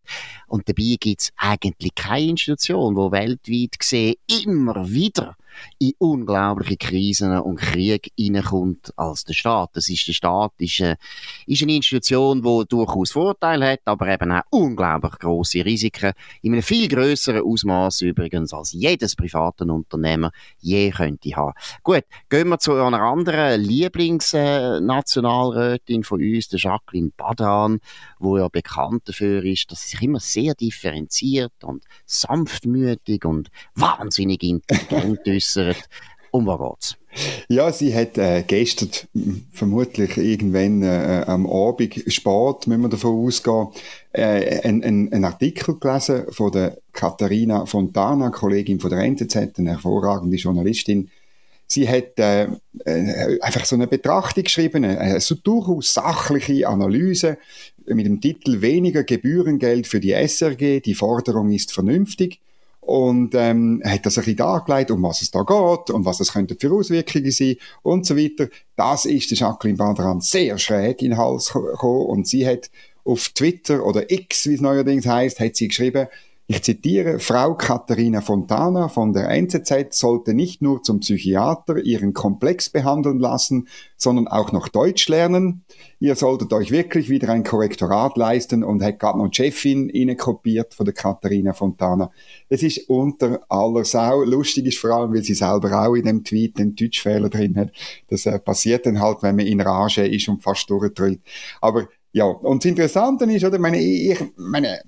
Und 0.47 0.67
dabei 0.67 0.95
gibt's 1.00 1.31
eigentlich 1.38 1.95
keine 1.95 2.29
Institution, 2.31 2.95
wo 2.95 3.12
weltweit 3.12 3.79
gesehen 3.79 4.15
immer 4.27 4.89
wieder 4.89 5.35
in 5.79 5.93
unglaubliche 5.97 6.77
Krisen 6.77 7.35
und 7.39 7.59
Krieg 7.59 8.12
hineinkommt 8.17 8.93
als 8.97 9.24
der 9.24 9.33
Staat. 9.33 9.71
Das 9.74 9.89
ist, 9.89 10.07
der 10.07 10.13
Staat 10.13 10.53
ist, 10.59 10.79
äh, 10.79 10.95
ist 11.45 11.63
eine 11.63 11.75
Institution, 11.75 12.41
die 12.41 12.63
durchaus 12.67 13.12
Vorteile 13.12 13.71
hat, 13.71 13.81
aber 13.85 14.07
eben 14.07 14.31
auch 14.31 14.43
unglaublich 14.50 15.19
große 15.19 15.65
Risiken, 15.65 16.13
in 16.41 16.53
einem 16.53 16.63
viel 16.63 16.88
größeren 16.88 17.43
Ausmaß 17.43 18.01
übrigens 18.01 18.53
als 18.53 18.71
jedes 18.74 19.15
private 19.15 19.65
Unternehmen 19.65 20.31
je 20.59 20.91
könnte 20.91 21.35
haben. 21.35 21.53
Gut, 21.83 22.03
gehen 22.29 22.50
wir 22.50 22.59
zu 22.59 22.74
einer 22.74 23.01
anderen 23.01 23.62
Lieblingsnationalrätin 23.62 26.03
von 26.03 26.21
uns, 26.21 26.50
der 26.50 26.59
Jacqueline 26.59 27.12
Badran, 27.15 27.79
wo 28.19 28.38
ja 28.38 28.47
bekannt 28.47 29.09
dafür 29.09 29.43
ist, 29.43 29.71
dass 29.71 29.83
sie 29.83 29.89
sich 29.91 30.01
immer 30.01 30.19
sehr 30.19 30.55
differenziert 30.55 31.63
und 31.63 31.83
sanftmütig 32.05 33.24
und 33.25 33.50
wahnsinnig 33.75 34.41
intelligent 34.43 35.19
äußert. 35.46 35.90
Um 36.32 36.46
was 36.46 36.60
geht's? 36.60 36.98
Ja, 37.48 37.72
sie 37.72 37.96
hat 37.96 38.18
äh, 38.18 38.44
gestern 38.46 38.90
vermutlich 39.54 40.18
irgendwann 40.18 40.84
äh, 40.84 41.24
am 41.25 41.48
Abend 41.48 42.04
Sport, 42.12 42.68
müssen 42.68 42.82
wir 42.82 42.90
davon 42.90 43.25
ausgehen, 43.25 43.68
äh, 44.12 44.60
einen 44.68 45.14
ein 45.14 45.24
Artikel 45.24 45.80
gelesen 45.80 46.25
von 46.32 46.52
der 46.52 46.78
Katharina 46.92 47.66
Fontana, 47.66 48.32
Kollegin 48.32 48.82
von 48.82 48.90
der 48.90 49.00
NZZ, 49.00 49.60
eine 49.60 49.72
hervorragende 49.72 50.36
Journalistin. 50.36 51.10
Sie 51.68 51.88
hat 51.88 52.20
äh, 52.20 52.48
äh, 52.84 53.40
einfach 53.40 53.64
so 53.64 53.78
eine 53.78 53.88
Betrachtung 53.88 54.44
geschrieben, 54.44 54.84
eine 54.84 55.22
so 55.22 55.36
durchaus 55.36 55.94
sachliche 55.94 56.68
Analyse 56.68 57.38
mit 57.86 58.06
dem 58.06 58.20
Titel 58.20 58.62
Weniger 58.62 59.06
Gebührengeld 59.06 59.88
für 59.88 60.02
die 60.02 60.12
SRG, 60.12 60.82
die 60.82 60.96
Forderung 60.96 61.52
ist 61.52 61.72
vernünftig 61.72 62.42
und 62.86 63.34
ähm, 63.36 63.82
hat 63.84 64.06
das 64.06 64.18
ein 64.18 64.22
bisschen 64.22 64.38
dargelegt, 64.38 64.92
um 64.92 65.01
was 65.04 65.22
es 65.22 65.32
da 65.32 65.42
geht 65.42 65.89
und 65.89 66.06
was 66.06 66.20
es 66.20 66.34
könnte 66.34 66.56
für 66.60 66.72
Auswirkungen 66.72 67.32
sein 67.32 67.56
und 67.82 68.06
so 68.06 68.15
weiter. 68.15 68.48
Das 68.75 69.06
ist 69.06 69.32
der 69.32 69.38
Jacqueline 69.38 69.77
Badran 69.77 70.22
sehr 70.22 70.58
schräg 70.58 71.01
in 71.01 71.12
den 71.12 71.18
Hals 71.18 71.51
gekommen 71.51 72.06
und 72.06 72.27
sie 72.27 72.48
hat 72.48 72.70
auf 73.04 73.30
Twitter 73.30 73.86
oder 73.86 74.12
X, 74.12 74.48
wie 74.48 74.56
es 74.56 74.62
neuerdings 74.62 75.06
heißt, 75.06 75.39
hat 75.39 75.56
sie 75.56 75.68
geschrieben, 75.68 76.08
ich 76.48 76.62
zitiere, 76.62 77.18
Frau 77.20 77.56
Katharina 77.56 78.22
Fontana 78.22 78.88
von 78.88 79.14
der 79.14 79.30
NZZ 79.30 79.98
sollte 79.98 80.36
nicht 80.36 80.62
nur 80.62 80.84
zum 80.84 81.00
Psychiater 81.00 81.78
ihren 81.78 82.14
Komplex 82.14 82.70
behandeln 82.70 83.18
lassen, 83.18 83.68
sondern 83.98 84.28
auch 84.28 84.52
noch 84.52 84.68
Deutsch 84.68 85.08
lernen. 85.10 85.64
Ihr 86.00 86.16
solltet 86.16 86.54
euch 86.54 86.70
wirklich 86.70 87.10
wieder 87.10 87.30
ein 87.30 87.44
Korrektorat 87.44 88.16
leisten 88.16 88.64
und 88.64 88.84
hat 88.84 89.00
gerade 89.00 89.18
noch 89.18 89.34
Chefin 89.34 89.90
Ihnen 89.90 90.18
kopiert 90.18 90.75
von 90.75 90.86
der 90.86 90.94
Katharina 90.94 91.54
Fontana. 91.54 92.12
Es 92.48 92.62
ist 92.62 92.90
unter 92.90 93.40
aller 93.50 93.84
Sau. 93.84 94.24
Lustig 94.24 94.68
ist 94.68 94.78
vor 94.78 94.92
allem, 94.92 95.16
weil 95.16 95.24
sie 95.24 95.34
selber 95.34 95.72
auch 95.82 95.96
in 95.96 96.06
dem 96.06 96.24
Tweet 96.24 96.60
den 96.60 96.75
Deutschfehler 96.75 97.30
drin 97.30 97.56
hat. 97.56 97.72
Das 98.10 98.28
äh, 98.28 98.38
passiert 98.38 98.86
dann 98.86 99.02
halt, 99.02 99.24
wenn 99.24 99.36
man 99.36 99.48
in 99.48 99.62
Rage 99.62 100.06
ist 100.06 100.28
und 100.30 100.44
fast 100.44 100.70
durchdreht. 100.70 101.22
Aber 101.60 101.88
ja, 102.15 102.27
und 102.27 102.63
das 102.63 102.69
Interessante 102.69 103.25
ist, 103.25 103.43
oder, 103.43 103.60
meine, 103.60 103.77
ich, 103.77 104.17
meine, 104.38 104.79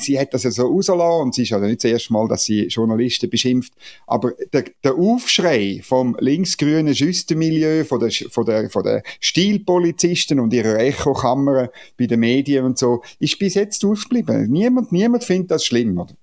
sie 0.00 0.18
hat 0.18 0.34
das 0.34 0.42
ja 0.42 0.50
so 0.50 0.66
rausgelassen 0.66 1.22
und 1.22 1.34
sie 1.34 1.44
ist 1.44 1.48
ja 1.48 1.58
nicht 1.58 1.82
das 1.82 1.90
erste 1.90 2.12
Mal, 2.12 2.28
dass 2.28 2.44
sie 2.44 2.66
Journalisten 2.66 3.30
beschimpft, 3.30 3.72
aber 4.06 4.32
der, 4.52 4.64
der 4.84 4.94
Aufschrei 4.94 5.80
vom 5.82 6.14
linksgrünen 6.20 6.94
Schüstermilieu, 6.94 7.84
von 7.84 8.00
der, 8.00 8.10
von 8.10 8.44
der, 8.44 8.68
von 8.68 8.82
der 8.82 9.02
Stilpolizisten 9.20 10.38
und 10.38 10.52
ihrer 10.52 10.78
Echokammer 10.78 11.70
bei 11.96 12.06
den 12.06 12.20
Medien 12.20 12.66
und 12.66 12.76
so, 12.76 13.00
ist 13.20 13.38
bis 13.38 13.54
jetzt 13.54 13.82
aufgeblieben. 13.82 14.50
Niemand, 14.50 14.92
niemand 14.92 15.24
findet 15.24 15.52
das 15.52 15.64
schlimm, 15.64 15.98
oder? 15.98 16.14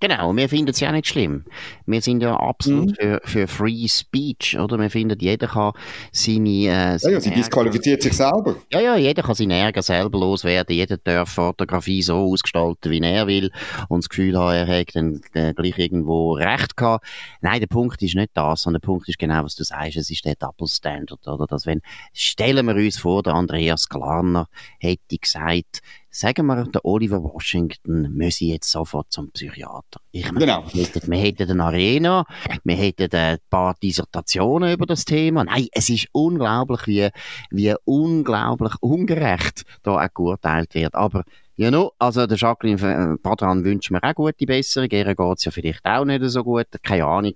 Genau, 0.00 0.34
wir 0.34 0.48
finden 0.48 0.70
es 0.70 0.80
ja 0.80 0.90
nicht 0.92 1.08
schlimm. 1.08 1.44
Wir 1.84 2.00
sind 2.00 2.22
ja 2.22 2.34
absolut 2.34 2.90
mhm. 2.90 2.94
für, 2.94 3.20
für 3.24 3.46
Free 3.46 3.86
Speech, 3.86 4.58
oder? 4.58 4.78
Wir 4.78 4.88
finden, 4.88 5.18
jeder 5.20 5.46
kann 5.46 5.72
seine... 6.10 6.48
Äh, 6.48 6.96
ja, 6.96 7.10
ja, 7.10 7.20
sie 7.20 7.30
disqualifiziert 7.30 8.02
sich 8.02 8.14
selber. 8.14 8.56
Ja, 8.72 8.80
ja, 8.80 8.96
jeder 8.96 9.22
kann 9.22 9.34
seinen 9.34 9.50
Ärger 9.50 9.82
selber 9.82 10.18
loswerden. 10.18 10.74
Jeder 10.74 10.96
darf 10.96 11.28
Fotografie 11.28 12.00
so 12.00 12.16
ausgestalten, 12.16 12.90
wie 12.90 13.00
er 13.00 13.26
will 13.26 13.50
und 13.88 14.02
das 14.04 14.08
Gefühl 14.08 14.38
haben, 14.38 14.54
er 14.54 14.66
hätte 14.66 14.94
dann 14.94 15.20
äh, 15.34 15.52
gleich 15.52 15.78
irgendwo 15.78 16.32
Recht 16.32 16.76
gehabt. 16.76 17.06
Nein, 17.42 17.60
der 17.60 17.66
Punkt 17.66 18.02
ist 18.02 18.14
nicht 18.14 18.30
das, 18.34 18.62
sondern 18.62 18.80
der 18.80 18.86
Punkt 18.86 19.08
ist 19.08 19.18
genau, 19.18 19.44
was 19.44 19.54
du 19.54 19.64
sagst, 19.64 19.96
es 19.96 20.10
ist 20.10 20.24
der 20.24 20.36
Double 20.36 20.66
Standard, 20.66 21.26
oder? 21.28 21.46
Dass 21.46 21.66
wenn, 21.66 21.82
stellen 22.14 22.66
wir 22.66 22.74
uns 22.74 22.98
vor, 22.98 23.22
der 23.22 23.34
Andreas 23.34 23.88
Glarner 23.88 24.48
hätte 24.78 25.18
gesagt, 25.18 25.82
Sagen 26.12 26.46
wir, 26.46 26.64
der 26.64 26.84
Oliver 26.84 27.22
Washington 27.22 28.10
müsse 28.12 28.44
jetzt 28.44 28.68
sofort 28.68 29.12
zum 29.12 29.30
Psychiater. 29.30 30.00
Ich 30.10 30.24
meine, 30.32 30.44
genau. 30.44 30.64
wir, 30.72 30.82
hätten, 30.84 31.10
wir 31.10 31.18
hätten 31.18 31.50
eine 31.52 31.64
Arena, 31.64 32.26
wir 32.64 32.74
hätten 32.74 33.14
ein 33.14 33.38
paar 33.48 33.76
Dissertationen 33.80 34.72
über 34.72 34.86
das 34.86 35.04
Thema. 35.04 35.44
Nein, 35.44 35.68
es 35.70 35.88
ist 35.88 36.08
unglaublich, 36.10 36.86
wie, 36.88 37.08
wie 37.50 37.74
unglaublich 37.84 38.72
ungerecht 38.80 39.64
da 39.84 40.04
auch 40.04 40.12
geurteilt 40.12 40.74
wird. 40.74 40.96
Aber 40.96 41.22
ja, 41.54 41.70
no, 41.70 41.92
also 41.98 42.26
der 42.26 42.36
Jacqueline 42.36 43.18
Padran 43.22 43.62
wünscht 43.62 43.92
mir 43.92 44.02
auch 44.02 44.14
gute 44.14 44.46
Besserung. 44.46 44.88
Ihr 44.90 45.14
geht's 45.14 45.44
ja 45.44 45.52
vielleicht 45.52 45.84
auch 45.84 46.04
nicht 46.04 46.24
so 46.24 46.42
gut. 46.42 46.66
Keine 46.82 47.04
Ahnung. 47.04 47.34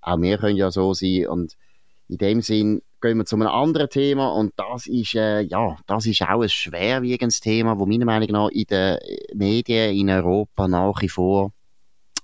Auch 0.00 0.20
wir 0.20 0.38
können 0.38 0.56
ja 0.56 0.70
so 0.70 0.94
sein. 0.94 1.26
Und 1.26 1.56
in 2.08 2.18
dem 2.18 2.40
Sinn, 2.40 2.82
gehen 3.02 3.18
wir 3.18 3.26
zu 3.26 3.36
einem 3.36 3.48
anderen 3.48 3.90
Thema 3.90 4.32
und 4.32 4.52
das 4.56 4.86
ist, 4.86 5.14
äh, 5.14 5.42
ja, 5.42 5.76
das 5.86 6.06
ist 6.06 6.22
auch 6.22 6.40
ein 6.40 6.48
schwerwiegendes 6.48 7.40
Thema, 7.40 7.78
wo 7.78 7.84
meiner 7.84 8.06
Meinung 8.06 8.30
nach 8.30 8.48
in 8.48 8.64
den 8.64 8.98
Medien 9.34 9.94
in 9.94 10.08
Europa 10.08 10.68
nach 10.68 11.02
wie 11.02 11.08
vor 11.08 11.52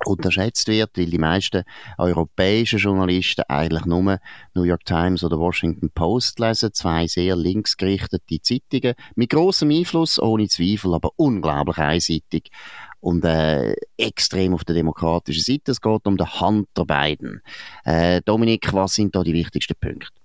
unterschätzt 0.04 0.68
wird, 0.68 0.96
weil 0.96 1.06
die 1.06 1.18
meisten 1.18 1.64
europäischen 1.98 2.78
Journalisten 2.78 3.42
eigentlich 3.48 3.84
nur 3.84 4.18
New 4.54 4.62
York 4.62 4.84
Times 4.84 5.24
oder 5.24 5.38
Washington 5.38 5.90
Post 5.90 6.38
lesen, 6.38 6.72
zwei 6.72 7.06
sehr 7.06 7.36
linksgerichtete 7.36 8.40
Zeitungen, 8.40 8.94
mit 9.16 9.30
großem 9.30 9.70
Einfluss, 9.70 10.20
ohne 10.20 10.48
Zweifel, 10.48 10.94
aber 10.94 11.10
unglaublich 11.16 11.78
einseitig 11.78 12.50
und 13.00 13.24
äh, 13.24 13.74
extrem 13.96 14.54
auf 14.54 14.64
der 14.64 14.76
demokratischen 14.76 15.42
Seite. 15.42 15.72
Es 15.72 15.80
geht 15.80 16.06
um 16.06 16.16
den 16.16 16.40
Hunter 16.40 16.84
Biden. 16.84 17.42
Äh, 17.84 18.20
Dominik, 18.24 18.72
was 18.72 18.94
sind 18.94 19.14
da 19.14 19.22
die 19.22 19.34
wichtigsten 19.34 19.74
Punkte? 19.80 20.17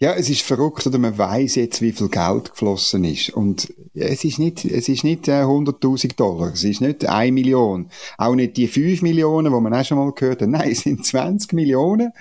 Ja, 0.00 0.14
es 0.14 0.30
ist 0.30 0.40
verrückt, 0.40 0.86
oder 0.86 0.96
man 0.96 1.18
weiß 1.18 1.56
jetzt, 1.56 1.82
wie 1.82 1.92
viel 1.92 2.08
Geld 2.08 2.52
geflossen 2.52 3.04
ist. 3.04 3.28
Und 3.28 3.70
es 3.92 4.24
ist 4.24 4.38
nicht, 4.38 4.64
es 4.64 4.88
ist 4.88 5.04
nicht 5.04 5.28
äh, 5.28 5.42
100.000 5.42 6.16
Dollar, 6.16 6.54
es 6.54 6.64
ist 6.64 6.80
nicht 6.80 7.04
eine 7.04 7.30
Million, 7.30 7.90
auch 8.16 8.34
nicht 8.34 8.56
die 8.56 8.66
5 8.66 9.02
Millionen, 9.02 9.52
wo 9.52 9.60
man 9.60 9.74
auch 9.74 9.84
schon 9.84 9.98
mal 9.98 10.10
gehört 10.12 10.40
hat. 10.40 10.48
Nein, 10.48 10.70
es 10.70 10.80
sind 10.80 11.04
20 11.04 11.52
Millionen, 11.52 12.12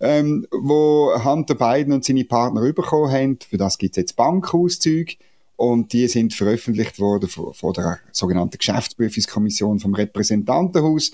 ähm, 0.00 0.46
wo 0.50 1.12
Hunter 1.22 1.56
Biden 1.56 1.92
und 1.92 2.06
seine 2.06 2.24
Partner 2.24 2.62
bekommen 2.72 3.12
haben. 3.12 3.38
Für 3.46 3.58
das 3.58 3.76
gibt 3.76 3.92
es 3.92 3.96
jetzt 3.98 4.16
Bankauszüge. 4.16 5.16
Und 5.56 5.92
die 5.92 6.08
sind 6.08 6.32
veröffentlicht 6.32 6.98
worden 7.00 7.28
von, 7.28 7.52
von 7.52 7.72
der 7.74 7.98
sogenannten 8.12 8.56
Geschäftsprüfungskommission 8.56 9.78
vom 9.78 9.94
Repräsentantenhaus. 9.94 11.12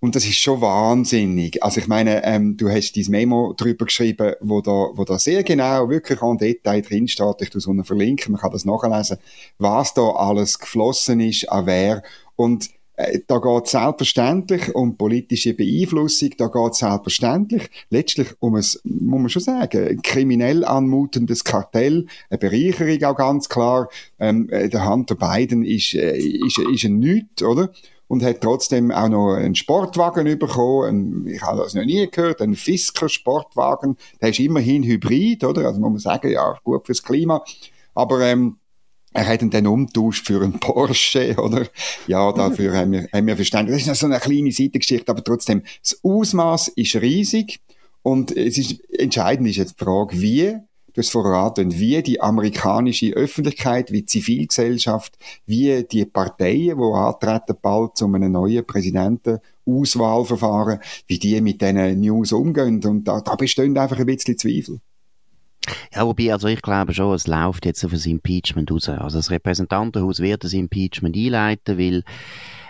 Und 0.00 0.14
das 0.14 0.24
ist 0.26 0.36
schon 0.36 0.60
wahnsinnig. 0.60 1.62
Also 1.62 1.80
ich 1.80 1.88
meine, 1.88 2.22
ähm, 2.24 2.56
du 2.56 2.68
hast 2.68 2.92
dieses 2.92 3.08
Memo 3.08 3.54
drüber 3.56 3.86
geschrieben, 3.86 4.34
wo 4.40 4.60
da, 4.60 4.90
wo 4.94 5.04
da 5.04 5.18
sehr 5.18 5.42
genau, 5.42 5.88
wirklich 5.88 6.20
an 6.20 6.36
Detail 6.36 6.82
drin 6.82 7.08
steht. 7.08 7.40
Ich 7.40 7.50
tue 7.50 7.60
so 7.60 7.70
eine 7.70 7.84
verlinken, 7.84 8.32
man 8.32 8.40
kann 8.40 8.52
das 8.52 8.66
nachlesen, 8.66 9.16
was 9.58 9.94
da 9.94 10.02
alles 10.02 10.58
geflossen 10.58 11.20
ist, 11.20 11.50
an 11.50 11.66
wer. 11.66 12.02
Und 12.36 12.68
äh, 12.96 13.20
da 13.26 13.38
geht 13.38 13.64
es 13.64 13.70
selbstverständlich 13.72 14.74
um 14.74 14.96
politische 14.96 15.54
Beeinflussung, 15.54 16.30
da 16.38 16.48
geht 16.48 16.72
es 16.72 16.78
selbstverständlich 16.78 17.70
letztlich 17.90 18.28
um 18.40 18.54
ein, 18.54 18.64
muss 18.84 19.20
man 19.20 19.28
schon 19.28 19.42
sagen, 19.42 19.86
ein 19.86 20.02
kriminell 20.02 20.64
anmutendes 20.64 21.44
Kartell, 21.44 22.06
eine 22.30 22.38
Bereicherung 22.38 23.02
auch 23.04 23.16
ganz 23.16 23.48
klar. 23.48 23.88
Ähm, 24.18 24.48
äh, 24.50 24.68
der 24.68 24.88
Hunter 24.88 25.14
Biden 25.14 25.64
ist, 25.64 25.94
äh, 25.94 26.16
ist, 26.16 26.58
ist 26.58 26.84
ein 26.84 26.98
Nichts, 26.98 27.42
oder? 27.42 27.70
Und 28.08 28.22
hat 28.22 28.40
trotzdem 28.40 28.90
auch 28.90 29.08
noch 29.08 29.34
einen 29.34 29.54
Sportwagen 29.54 30.38
bekommen. 30.38 31.26
ich 31.26 31.42
habe 31.42 31.62
das 31.62 31.74
noch 31.74 31.84
nie 31.84 32.08
gehört, 32.10 32.40
einen 32.40 32.54
Fisker 32.54 33.08
Sportwagen. 33.08 33.96
Der 34.20 34.30
ist 34.30 34.38
immerhin 34.38 34.82
Hybrid, 34.84 35.44
oder? 35.44 35.66
Also 35.66 35.80
muss 35.80 35.90
man 35.90 35.98
sagen, 35.98 36.30
ja, 36.30 36.56
gut 36.62 36.86
fürs 36.86 37.02
Klima. 37.02 37.44
Aber 37.94 38.20
ähm, 38.20 38.58
er 39.12 39.26
hat 39.26 39.42
ihn 39.42 39.50
dann 39.50 39.66
umtauscht 39.66 40.26
für 40.26 40.42
einen 40.42 40.60
Porsche, 40.60 41.34
oder? 41.42 41.66
Ja, 42.06 42.30
dafür 42.32 42.76
haben 42.76 42.92
wir, 42.92 43.08
haben 43.12 43.26
wir 43.26 43.36
verstanden. 43.36 43.72
Das 43.72 43.80
ist 43.80 43.88
noch 43.88 43.94
so 43.94 44.06
eine 44.06 44.20
kleine 44.20 44.52
Seitengeschichte, 44.52 45.10
aber 45.10 45.24
trotzdem, 45.24 45.62
das 45.82 45.98
Ausmaß 46.04 46.68
ist 46.68 46.96
riesig. 46.96 47.60
Und 48.02 48.36
es 48.36 48.56
ist, 48.56 48.88
entscheidend 48.90 49.48
ist 49.48 49.56
jetzt 49.56 49.80
die 49.80 49.84
Frage, 49.84 50.20
wie 50.20 50.54
du 50.96 51.02
verraten, 51.02 51.78
wie 51.78 52.02
die 52.02 52.20
amerikanische 52.20 53.12
Öffentlichkeit, 53.12 53.92
wie 53.92 54.02
die 54.02 54.06
Zivilgesellschaft, 54.06 55.16
wie 55.46 55.84
die 55.84 56.06
Parteien, 56.06 56.78
die 56.78 56.94
antreten 56.94 57.56
bald 57.60 57.96
zu 57.96 58.06
einem 58.06 58.32
neuen 58.32 58.66
Präsidentenauswahlverfahren, 58.66 60.80
wie 61.06 61.18
die 61.18 61.40
mit 61.40 61.60
diesen 61.60 62.00
News 62.00 62.32
umgehen. 62.32 62.82
Und 62.84 63.04
da, 63.04 63.20
da 63.20 63.36
bestehen 63.36 63.76
einfach 63.76 63.98
ein 63.98 64.06
bisschen 64.06 64.38
Zweifel. 64.38 64.80
Ja, 65.92 66.06
wobei, 66.06 66.32
also 66.32 66.48
ich 66.48 66.62
glaube 66.62 66.94
schon, 66.94 67.14
es 67.14 67.26
läuft 67.26 67.66
jetzt 67.66 67.84
auf 67.84 67.92
ein 67.92 68.10
Impeachment 68.10 68.70
raus. 68.70 68.88
Also 68.88 69.18
das 69.18 69.30
Repräsentantenhaus 69.30 70.20
wird 70.20 70.44
das 70.44 70.52
Impeachment 70.52 71.16
einleiten, 71.16 71.78
weil 71.78 72.04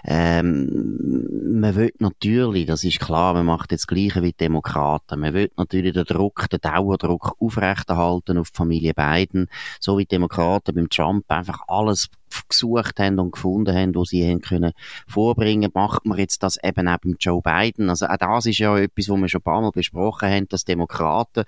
Ähm, 0.05 1.61
man 1.61 1.75
will 1.75 1.93
natürlich, 1.99 2.67
das 2.67 2.85
ist 2.85 3.01
klar, 3.01 3.35
man 3.35 3.47
macht 3.47 3.73
jetzt 3.73 3.83
das 3.83 3.87
Gleiche 3.87 4.23
wie 4.23 4.33
die 4.33 4.37
Demokraten. 4.37 5.21
Man 5.21 5.35
will 5.35 5.51
natürlich 5.57 5.95
den 5.95 6.05
Druck, 6.05 6.49
den 6.51 6.61
Dauerdruck 6.61 7.37
aufrechterhalten 7.41 8.39
auf 8.39 8.51
die 8.51 8.57
Familie 8.57 8.95
Biden, 8.95 9.49
so 9.81 9.99
wie 9.99 10.05
die 10.05 10.09
Demokraten 10.09 10.75
beim 10.75 10.89
Trump 10.89 11.25
einfach 11.29 11.61
alles 11.69 12.09
gesucht 12.49 12.99
haben 12.99 13.19
und 13.19 13.33
gefunden 13.33 13.75
haben, 13.75 13.95
wo 13.95 14.05
sie 14.05 14.29
haben 14.29 14.41
können 14.41 14.73
vorbringen, 15.07 15.71
macht 15.75 16.05
man 16.05 16.19
jetzt 16.19 16.43
das 16.43 16.59
eben 16.63 16.89
auch 16.89 16.99
beim 16.99 17.17
Joe 17.19 17.41
Biden. 17.43 17.89
Also 17.89 18.07
auch 18.07 18.17
das 18.17 18.47
ist 18.47 18.59
ja 18.59 18.77
etwas, 18.77 19.09
was 19.09 19.21
wir 19.21 19.29
schon 19.29 19.41
ein 19.41 19.45
paar 19.45 19.61
Mal 19.61 19.71
besprochen 19.71 20.29
haben, 20.29 20.49
dass 20.49 20.65
Demokraten 20.65 21.45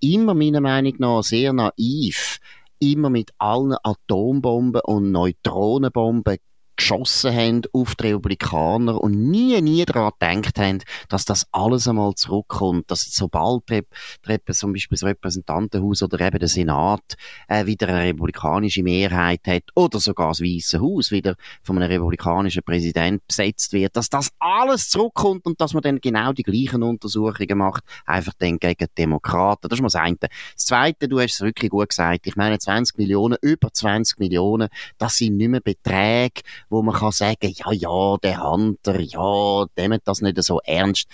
immer 0.00 0.34
meiner 0.34 0.60
Meinung 0.60 0.94
nach 0.98 1.22
sehr 1.22 1.52
naiv 1.52 2.38
immer 2.78 3.10
mit 3.10 3.32
allen 3.38 3.76
Atombomben 3.82 4.80
und 4.80 5.12
Neutronenbomben 5.12 6.38
geschossen 6.80 7.34
haben 7.34 7.62
auf 7.74 7.94
die 7.94 8.06
Republikaner 8.06 8.98
und 8.98 9.12
nie, 9.12 9.60
nie 9.60 9.84
daran 9.84 10.12
gedacht 10.18 10.58
haben, 10.58 10.78
dass 11.10 11.26
das 11.26 11.46
alles 11.52 11.86
einmal 11.86 12.14
zurückkommt, 12.14 12.90
dass 12.90 13.02
sobald 13.02 13.68
die, 13.68 13.82
die, 14.26 14.52
zum 14.52 14.72
Beispiel 14.72 14.96
das 14.96 15.04
Repräsentantenhaus 15.04 16.02
oder 16.02 16.20
eben 16.26 16.38
der 16.38 16.48
Senat 16.48 17.16
äh, 17.48 17.66
wieder 17.66 17.88
eine 17.88 18.08
republikanische 18.08 18.82
Mehrheit 18.82 19.42
hat 19.46 19.64
oder 19.74 20.00
sogar 20.00 20.28
das 20.28 20.40
Weiße 20.40 20.80
Haus 20.80 21.10
wieder 21.10 21.36
von 21.62 21.76
einem 21.76 21.90
republikanischen 21.90 22.62
Präsident 22.62 23.26
besetzt 23.26 23.74
wird, 23.74 23.94
dass 23.94 24.08
das 24.08 24.30
alles 24.38 24.88
zurückkommt 24.88 25.44
und 25.44 25.60
dass 25.60 25.74
man 25.74 25.82
dann 25.82 26.00
genau 26.00 26.32
die 26.32 26.44
gleichen 26.44 26.82
Untersuchungen 26.82 27.58
macht, 27.58 27.84
einfach 28.06 28.32
dann 28.38 28.58
gegen 28.58 28.86
Demokraten. 28.96 29.68
Das 29.68 29.78
ist 29.78 29.82
mal 29.82 29.88
das 29.88 29.96
eine. 29.96 30.16
Das 30.16 30.64
Zweite, 30.64 31.08
du 31.08 31.20
hast 31.20 31.34
es 31.34 31.40
wirklich 31.42 31.70
gut 31.70 31.90
gesagt, 31.90 32.26
ich 32.26 32.36
meine 32.36 32.58
20 32.58 32.96
Millionen, 32.96 33.36
über 33.42 33.70
20 33.70 34.18
Millionen, 34.18 34.68
das 34.96 35.18
sind 35.18 35.36
nicht 35.36 35.50
mehr 35.50 35.60
Beträge, 35.60 36.40
wo 36.70 36.82
man 36.82 36.94
kann 36.94 37.12
sagen, 37.12 37.52
ja, 37.54 37.72
ja, 37.72 38.16
der 38.22 38.42
Hunter, 38.42 39.00
ja, 39.00 39.66
dem 39.76 39.92
hat 39.92 40.02
das 40.04 40.22
nicht 40.22 40.42
so 40.42 40.60
ernst. 40.64 41.06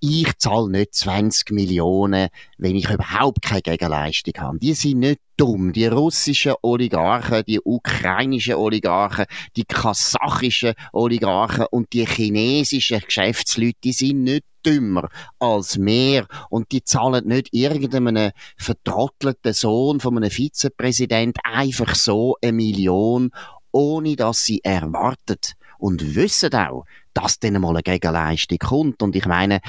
Ich 0.00 0.36
zahle 0.38 0.70
nicht 0.70 0.94
20 0.94 1.50
Millionen, 1.52 2.28
wenn 2.58 2.76
ich 2.76 2.90
überhaupt 2.90 3.42
keine 3.42 3.62
Gegenleistung 3.62 4.34
habe. 4.38 4.58
Die 4.58 4.74
sind 4.74 5.00
nicht 5.00 5.20
dumm. 5.36 5.72
Die 5.72 5.86
russischen 5.86 6.54
Oligarchen, 6.62 7.44
die 7.46 7.60
ukrainischen 7.60 8.54
Oligarchen, 8.54 9.26
die 9.56 9.64
kasachischen 9.64 10.74
Oligarchen 10.92 11.66
und 11.70 11.92
die 11.92 12.06
chinesischen 12.06 13.00
Geschäftsleute, 13.00 13.78
die 13.84 13.92
sind 13.92 14.24
nicht 14.24 14.44
dümmer 14.64 15.08
als 15.38 15.76
mehr 15.76 16.26
und 16.48 16.70
die 16.72 16.84
zahlen 16.84 17.26
nicht 17.26 17.48
irgendeinem 17.52 18.30
vertrottelten 18.56 19.52
Sohn 19.52 20.00
von 20.00 20.16
einem 20.16 20.30
Vizepräsident 20.30 21.38
einfach 21.42 21.94
so 21.94 22.36
eine 22.42 22.52
Million 22.52 23.30
ohne 23.72 24.16
dass 24.16 24.44
sie 24.44 24.60
erwartet 24.62 25.54
und 25.78 26.14
wissen 26.14 26.54
auch, 26.54 26.84
dass 27.12 27.40
dann 27.40 27.60
mal 27.60 27.70
eine 27.70 27.82
Gegenleistung 27.82 28.58
kommt. 28.58 29.02
Und 29.02 29.16
ich 29.16 29.26
meine, 29.26 29.60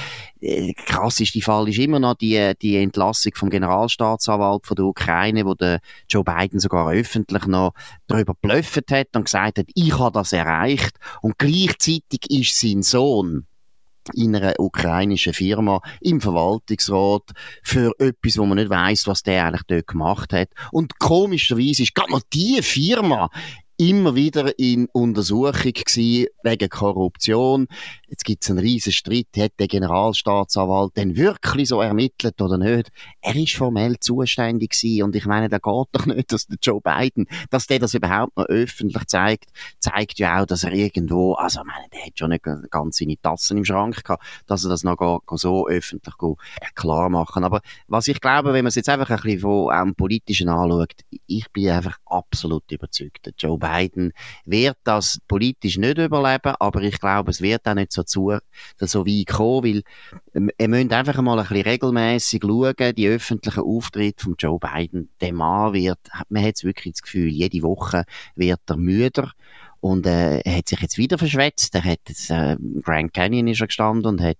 äh, 0.41 0.73
krass 0.73 1.19
ist 1.19 1.33
die 1.33 1.41
Fall 1.41 1.67
ist 1.69 1.79
immer 1.79 1.99
noch 1.99 2.13
die, 2.13 2.53
die 2.61 2.77
Entlassung 2.77 3.33
vom 3.35 3.49
Generalstaatsanwalt 3.49 4.67
von 4.67 4.75
der 4.75 4.85
Ukraine, 4.85 5.45
wo 5.45 5.55
der 5.55 5.79
Joe 6.07 6.23
Biden 6.23 6.59
sogar 6.59 6.91
öffentlich 6.91 7.47
noch 7.47 7.73
darüber 8.07 8.35
blöffet 8.35 8.91
hat 8.91 9.15
und 9.15 9.25
gesagt 9.25 9.57
hat, 9.57 9.65
ich 9.73 9.97
habe 9.97 10.13
das 10.13 10.33
erreicht. 10.33 10.97
Und 11.21 11.39
gleichzeitig 11.39 12.29
ist 12.29 12.59
sein 12.59 12.83
Sohn 12.83 13.47
in 14.13 14.35
einer 14.35 14.53
ukrainischen 14.59 15.33
Firma 15.33 15.81
im 16.01 16.19
Verwaltungsrat 16.19 17.23
für 17.63 17.93
etwas, 17.99 18.37
wo 18.37 18.45
man 18.45 18.57
nicht 18.57 18.69
weiß, 18.69 19.07
was 19.07 19.23
der 19.23 19.45
eigentlich 19.45 19.63
dort 19.67 19.87
gemacht 19.87 20.33
hat. 20.33 20.49
Und 20.71 20.99
komischerweise 20.99 21.83
ist 21.83 21.95
gerade 21.95 22.11
noch 22.11 22.21
die 22.33 22.61
Firma 22.61 23.29
immer 23.77 24.15
wieder 24.15 24.57
in 24.59 24.87
Untersuchung 24.91 25.73
gewesen 25.73 26.27
wegen 26.43 26.69
Korruption. 26.69 27.67
Jetzt 28.07 28.25
gibt 28.25 28.43
es 28.43 28.49
einen 28.49 28.59
riesen 28.59 28.91
Streit. 28.91 29.27
Hat 29.37 29.53
der 29.59 29.67
Generalstaatsanwalt 29.67 30.95
denn 30.97 31.17
wirklich 31.17 31.69
so 31.69 31.81
ermittelt 31.81 32.39
oder 32.41 32.57
nicht? 32.57 32.91
Er 33.21 33.35
ist 33.35 33.55
formell 33.55 33.97
zuständig 33.99 34.71
gewesen. 34.71 35.03
Und 35.03 35.15
ich 35.15 35.25
meine, 35.25 35.49
da 35.49 35.57
geht 35.57 35.87
doch 35.91 36.05
nicht, 36.05 36.31
dass 36.31 36.45
der 36.47 36.57
Joe 36.61 36.81
Biden, 36.81 37.27
dass 37.49 37.67
der 37.67 37.79
das 37.79 37.93
überhaupt 37.93 38.37
noch 38.37 38.45
öffentlich 38.45 39.05
zeigt, 39.07 39.45
zeigt 39.79 40.19
ja 40.19 40.41
auch, 40.41 40.45
dass 40.45 40.63
er 40.63 40.73
irgendwo, 40.73 41.33
also 41.33 41.61
ich 41.61 41.65
meine, 41.65 41.87
der 41.91 42.05
hat 42.05 42.19
schon 42.19 42.29
nicht 42.29 42.43
ganz 42.69 42.97
seine 42.97 43.17
Tassen 43.21 43.57
im 43.57 43.65
Schrank 43.65 44.03
gehabt, 44.03 44.23
dass 44.45 44.63
er 44.63 44.69
das 44.69 44.83
noch 44.83 44.97
gar, 44.97 45.21
so 45.31 45.67
öffentlich 45.67 46.13
klar 46.75 47.09
machen. 47.09 47.43
Aber 47.43 47.61
was 47.87 48.07
ich 48.07 48.21
glaube, 48.21 48.53
wenn 48.53 48.63
man 48.63 48.69
es 48.69 48.75
jetzt 48.75 48.89
einfach 48.89 49.09
ein 49.09 49.15
bisschen 49.17 49.39
von 49.39 49.71
einem 49.71 49.95
politischen 49.95 50.49
anschaut, 50.49 50.93
ich 51.25 51.49
bin 51.51 51.69
einfach 51.69 51.97
absolut 52.05 52.71
überzeugt. 52.71 53.25
Der 53.25 53.33
Joe 53.37 53.57
Biden 53.63 54.11
wird 54.45 54.77
das 54.83 55.19
politisch 55.27 55.77
nicht 55.77 55.97
überleben, 55.97 56.55
aber 56.59 56.81
ich 56.81 56.99
glaube, 56.99 57.31
es 57.31 57.41
wird 57.41 57.67
auch 57.67 57.73
nicht 57.73 57.93
so 57.93 58.03
zu, 58.03 58.37
so 58.79 59.05
weit 59.05 59.27
kommen, 59.27 59.63
weil 59.63 59.83
ähm, 60.35 60.49
er 60.57 60.67
müsst 60.67 60.91
einfach 60.91 61.21
mal 61.21 61.39
ein 61.39 61.47
bisschen 61.47 61.63
regelmäßig 61.63 62.41
schauen, 62.43 62.95
die 62.95 63.07
öffentlichen 63.07 63.63
Auftritte 63.63 64.23
von 64.23 64.35
Joe 64.37 64.59
Biden. 64.59 65.09
Der 65.21 65.33
Mann 65.33 65.73
wird, 65.73 65.99
man 66.29 66.43
hat 66.43 66.63
wirklich 66.63 66.95
das 66.95 67.01
Gefühl, 67.01 67.29
jede 67.29 67.61
Woche 67.61 68.03
wird 68.35 68.61
er 68.67 68.77
müder. 68.77 69.31
Und 69.79 70.05
äh, 70.05 70.39
er 70.39 70.57
hat 70.57 70.69
sich 70.69 70.79
jetzt 70.79 70.97
wieder 70.97 71.17
verschwätzt. 71.17 71.75
Er 71.75 71.83
hat 71.83 71.99
jetzt, 72.07 72.29
äh, 72.29 72.55
Grand 72.83 73.13
Canyon 73.13 73.47
ist 73.47 73.59
er 73.59 73.67
gestanden 73.67 74.05
und 74.05 74.21
hat 74.21 74.37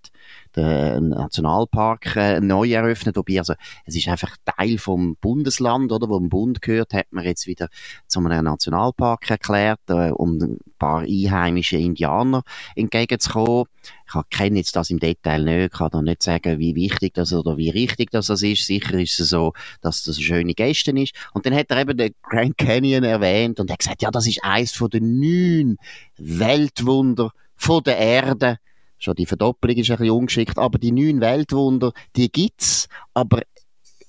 den 0.55 1.09
Nationalpark 1.09 2.15
äh, 2.15 2.39
neu 2.39 2.71
eröffnet. 2.71 3.15
Wobei, 3.15 3.39
also, 3.39 3.53
es 3.85 3.95
ist 3.95 4.07
einfach 4.07 4.37
Teil 4.45 4.77
vom 4.77 5.15
Bundesland, 5.19 5.91
oder, 5.91 6.09
wo 6.09 6.17
im 6.17 6.29
Bund 6.29 6.61
gehört, 6.61 6.93
hat 6.93 7.07
man 7.11 7.25
jetzt 7.25 7.47
wieder 7.47 7.69
zu 8.07 8.19
einem 8.19 8.43
Nationalpark 8.43 9.29
erklärt, 9.29 9.79
äh, 9.89 10.11
um 10.11 10.37
ein 10.37 10.57
paar 10.77 11.01
einheimische 11.01 11.77
Indianer 11.77 12.43
entgegenzukommen. 12.75 13.65
Ich 14.07 14.37
kenne 14.37 14.57
jetzt 14.57 14.75
das 14.75 14.89
im 14.89 14.99
Detail 14.99 15.43
nicht, 15.43 15.73
kann 15.73 15.89
da 15.91 16.01
nicht 16.01 16.21
sagen, 16.21 16.59
wie 16.59 16.75
wichtig 16.75 17.13
das 17.15 17.33
oder 17.33 17.57
wie 17.57 17.69
richtig 17.69 18.11
das 18.11 18.29
ist. 18.29 18.65
Sicher 18.67 18.99
ist 18.99 19.19
es 19.19 19.29
so, 19.29 19.53
dass 19.81 20.03
das 20.03 20.17
eine 20.17 20.25
schöne 20.25 20.53
Gäste 20.53 20.91
ist. 20.91 21.15
Und 21.33 21.45
dann 21.45 21.55
hat 21.55 21.71
er 21.71 21.81
eben 21.81 21.97
den 21.97 22.13
Grand 22.21 22.57
Canyon 22.57 23.03
erwähnt 23.03 23.59
und 23.59 23.71
hat 23.71 23.79
gesagt, 23.79 24.01
ja, 24.01 24.11
das 24.11 24.27
ist 24.27 24.43
eins 24.43 24.71
von 24.71 24.89
den 24.89 25.19
neun 25.19 25.77
Weltwunder 26.17 27.31
von 27.55 27.83
der 27.83 27.97
Erde. 27.97 28.59
Schon 29.03 29.15
die 29.15 29.25
Verdoppelung 29.25 29.75
ist 29.75 29.91
ein 29.91 29.97
bisschen 29.97 30.13
ungeschickt, 30.13 30.57
aber 30.57 30.79
die 30.79 30.93
neun 30.93 31.19
Weltwunder, 31.19 31.91
die 32.15 32.31
gibt's, 32.31 32.87
aber 33.13 33.41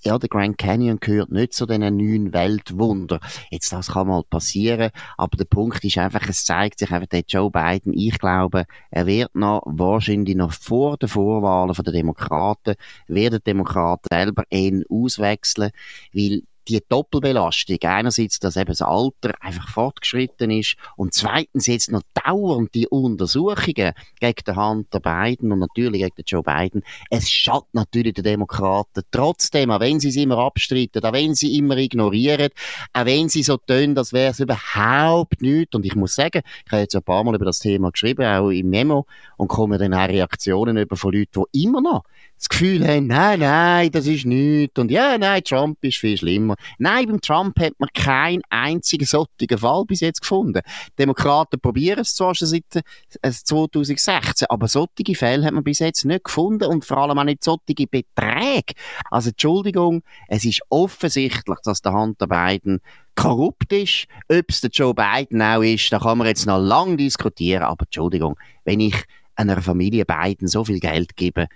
ja, 0.04 0.16
der 0.20 0.28
Grand 0.28 0.56
Canyon 0.56 1.00
gehört 1.00 1.32
nicht 1.32 1.52
zu 1.52 1.66
den 1.66 1.80
neun 1.80 2.32
Weltwunder. 2.32 3.18
Jetzt, 3.50 3.72
das 3.72 3.88
kann 3.88 4.06
mal 4.06 4.22
passieren, 4.22 4.92
aber 5.16 5.36
der 5.36 5.46
Punkt 5.46 5.82
ist 5.82 5.98
einfach, 5.98 6.28
es 6.28 6.44
zeigt 6.44 6.78
sich 6.78 6.92
einfach, 6.92 7.08
der 7.08 7.24
Joe 7.26 7.50
Biden, 7.50 7.92
ich 7.92 8.16
glaube, 8.20 8.66
er 8.92 9.06
wird 9.06 9.34
noch, 9.34 9.62
wahrscheinlich 9.66 10.36
noch 10.36 10.52
vor 10.52 10.96
den 10.96 11.08
Vorwahlen 11.08 11.74
den 11.74 11.92
Demokraten, 11.92 12.76
werden 13.08 13.40
die 13.40 13.50
Demokraten 13.50 14.06
selber 14.12 14.44
ihn 14.48 14.84
auswechseln, 14.88 15.72
weil 16.12 16.42
die 16.68 16.80
Doppelbelastung. 16.88 17.78
Einerseits, 17.82 18.38
dass 18.38 18.56
eben 18.56 18.66
das 18.66 18.82
Alter 18.82 19.34
einfach 19.40 19.68
fortgeschritten 19.68 20.50
ist 20.50 20.76
und 20.96 21.14
zweitens 21.14 21.66
jetzt 21.66 21.90
noch 21.90 22.02
dauernd 22.24 22.74
die 22.74 22.88
Untersuchungen 22.88 23.92
gegen 24.20 24.44
den 24.46 24.56
Hunter 24.56 25.00
Biden 25.00 25.52
und 25.52 25.58
natürlich 25.58 26.02
gegen 26.02 26.14
den 26.16 26.24
Joe 26.26 26.42
Biden. 26.42 26.82
Es 27.10 27.30
schadet 27.30 27.72
natürlich 27.72 28.14
den 28.14 28.24
Demokraten 28.24 29.02
trotzdem, 29.10 29.70
auch 29.70 29.80
wenn 29.80 30.00
sie 30.00 30.08
es 30.08 30.16
immer 30.16 30.38
abstreiten, 30.38 31.04
auch 31.04 31.12
wenn 31.12 31.34
sie 31.34 31.56
immer 31.58 31.76
ignorieren, 31.76 32.50
auch 32.92 33.04
wenn 33.04 33.28
sie 33.28 33.42
so 33.42 33.56
tun, 33.56 33.96
als 33.96 34.12
wäre 34.12 34.32
es 34.32 34.40
überhaupt 34.40 35.42
nichts. 35.42 35.74
Und 35.74 35.84
ich 35.84 35.94
muss 35.94 36.14
sagen, 36.14 36.42
ich 36.64 36.72
habe 36.72 36.82
jetzt 36.82 36.96
ein 36.96 37.02
paar 37.02 37.24
Mal 37.24 37.34
über 37.34 37.44
das 37.44 37.58
Thema 37.58 37.90
geschrieben, 37.90 38.24
auch 38.24 38.50
im 38.50 38.70
Memo, 38.70 39.06
und 39.36 39.48
komme 39.48 39.78
dann 39.78 39.94
auch 39.94 40.08
Reaktionen 40.08 40.76
über 40.76 40.96
von 40.96 41.12
Leuten, 41.12 41.44
die 41.54 41.64
immer 41.64 41.80
noch 41.80 42.04
das 42.36 42.48
Gefühl 42.48 42.86
haben, 42.86 43.06
nein, 43.06 43.40
nein, 43.40 43.90
das 43.90 44.06
ist 44.06 44.26
nichts. 44.26 44.78
Und 44.78 44.90
ja, 44.90 45.16
nein, 45.16 45.42
Trump 45.44 45.78
ist 45.82 45.98
viel 45.98 46.18
schlimmer. 46.18 46.56
Nein, 46.78 47.06
beim 47.06 47.20
Trump 47.20 47.58
hat 47.58 47.74
man 47.78 47.88
keinen 47.94 48.42
einzigen 48.50 49.06
solchen 49.06 49.56
Fall 49.56 49.84
bis 49.86 50.00
jetzt 50.00 50.20
gefunden. 50.20 50.60
Die 50.90 51.02
Demokraten 51.02 51.60
probieren 51.60 52.00
es 52.00 52.14
zwar 52.14 52.34
schon 52.34 52.48
seit 52.48 52.84
2016, 53.22 54.14
äh, 54.14 54.46
aber 54.48 54.68
solche 54.68 55.14
Fälle 55.14 55.44
hat 55.46 55.54
man 55.54 55.64
bis 55.64 55.78
jetzt 55.78 56.04
nicht 56.04 56.24
gefunden 56.24 56.64
und 56.64 56.84
vor 56.84 56.98
allem 56.98 57.18
auch 57.18 57.24
nicht 57.24 57.44
solche 57.44 57.86
Beträge. 57.86 58.74
Also, 59.10 59.30
Entschuldigung, 59.30 60.02
es 60.28 60.44
ist 60.44 60.60
offensichtlich, 60.68 61.58
dass 61.64 61.82
der 61.82 61.92
Hunter 61.92 62.26
Biden 62.26 62.80
korrupt 63.14 63.72
ist. 63.72 64.06
Ob 64.28 64.44
es 64.48 64.60
der 64.60 64.70
Joe 64.70 64.94
Biden 64.94 65.40
auch 65.40 65.62
ist, 65.62 65.92
da 65.92 65.98
kann 65.98 66.18
man 66.18 66.26
jetzt 66.26 66.46
noch 66.46 66.58
lange 66.58 66.96
diskutieren. 66.96 67.62
Aber 67.62 67.84
Entschuldigung, 67.84 68.36
wenn 68.64 68.80
ich 68.80 68.96
einer 69.36 69.60
Familie 69.62 70.04
Biden 70.04 70.48
so 70.48 70.64
viel 70.64 70.80
Geld 70.80 71.16
gebe, 71.16 71.48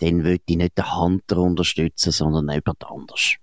dann 0.00 0.24
würde 0.24 0.42
ich 0.46 0.56
nicht 0.56 0.76
den 0.76 0.96
Hunter 0.96 1.38
unterstützen, 1.38 2.10
sondern 2.10 2.48
jemand 2.48 2.84
anders. 2.84 3.36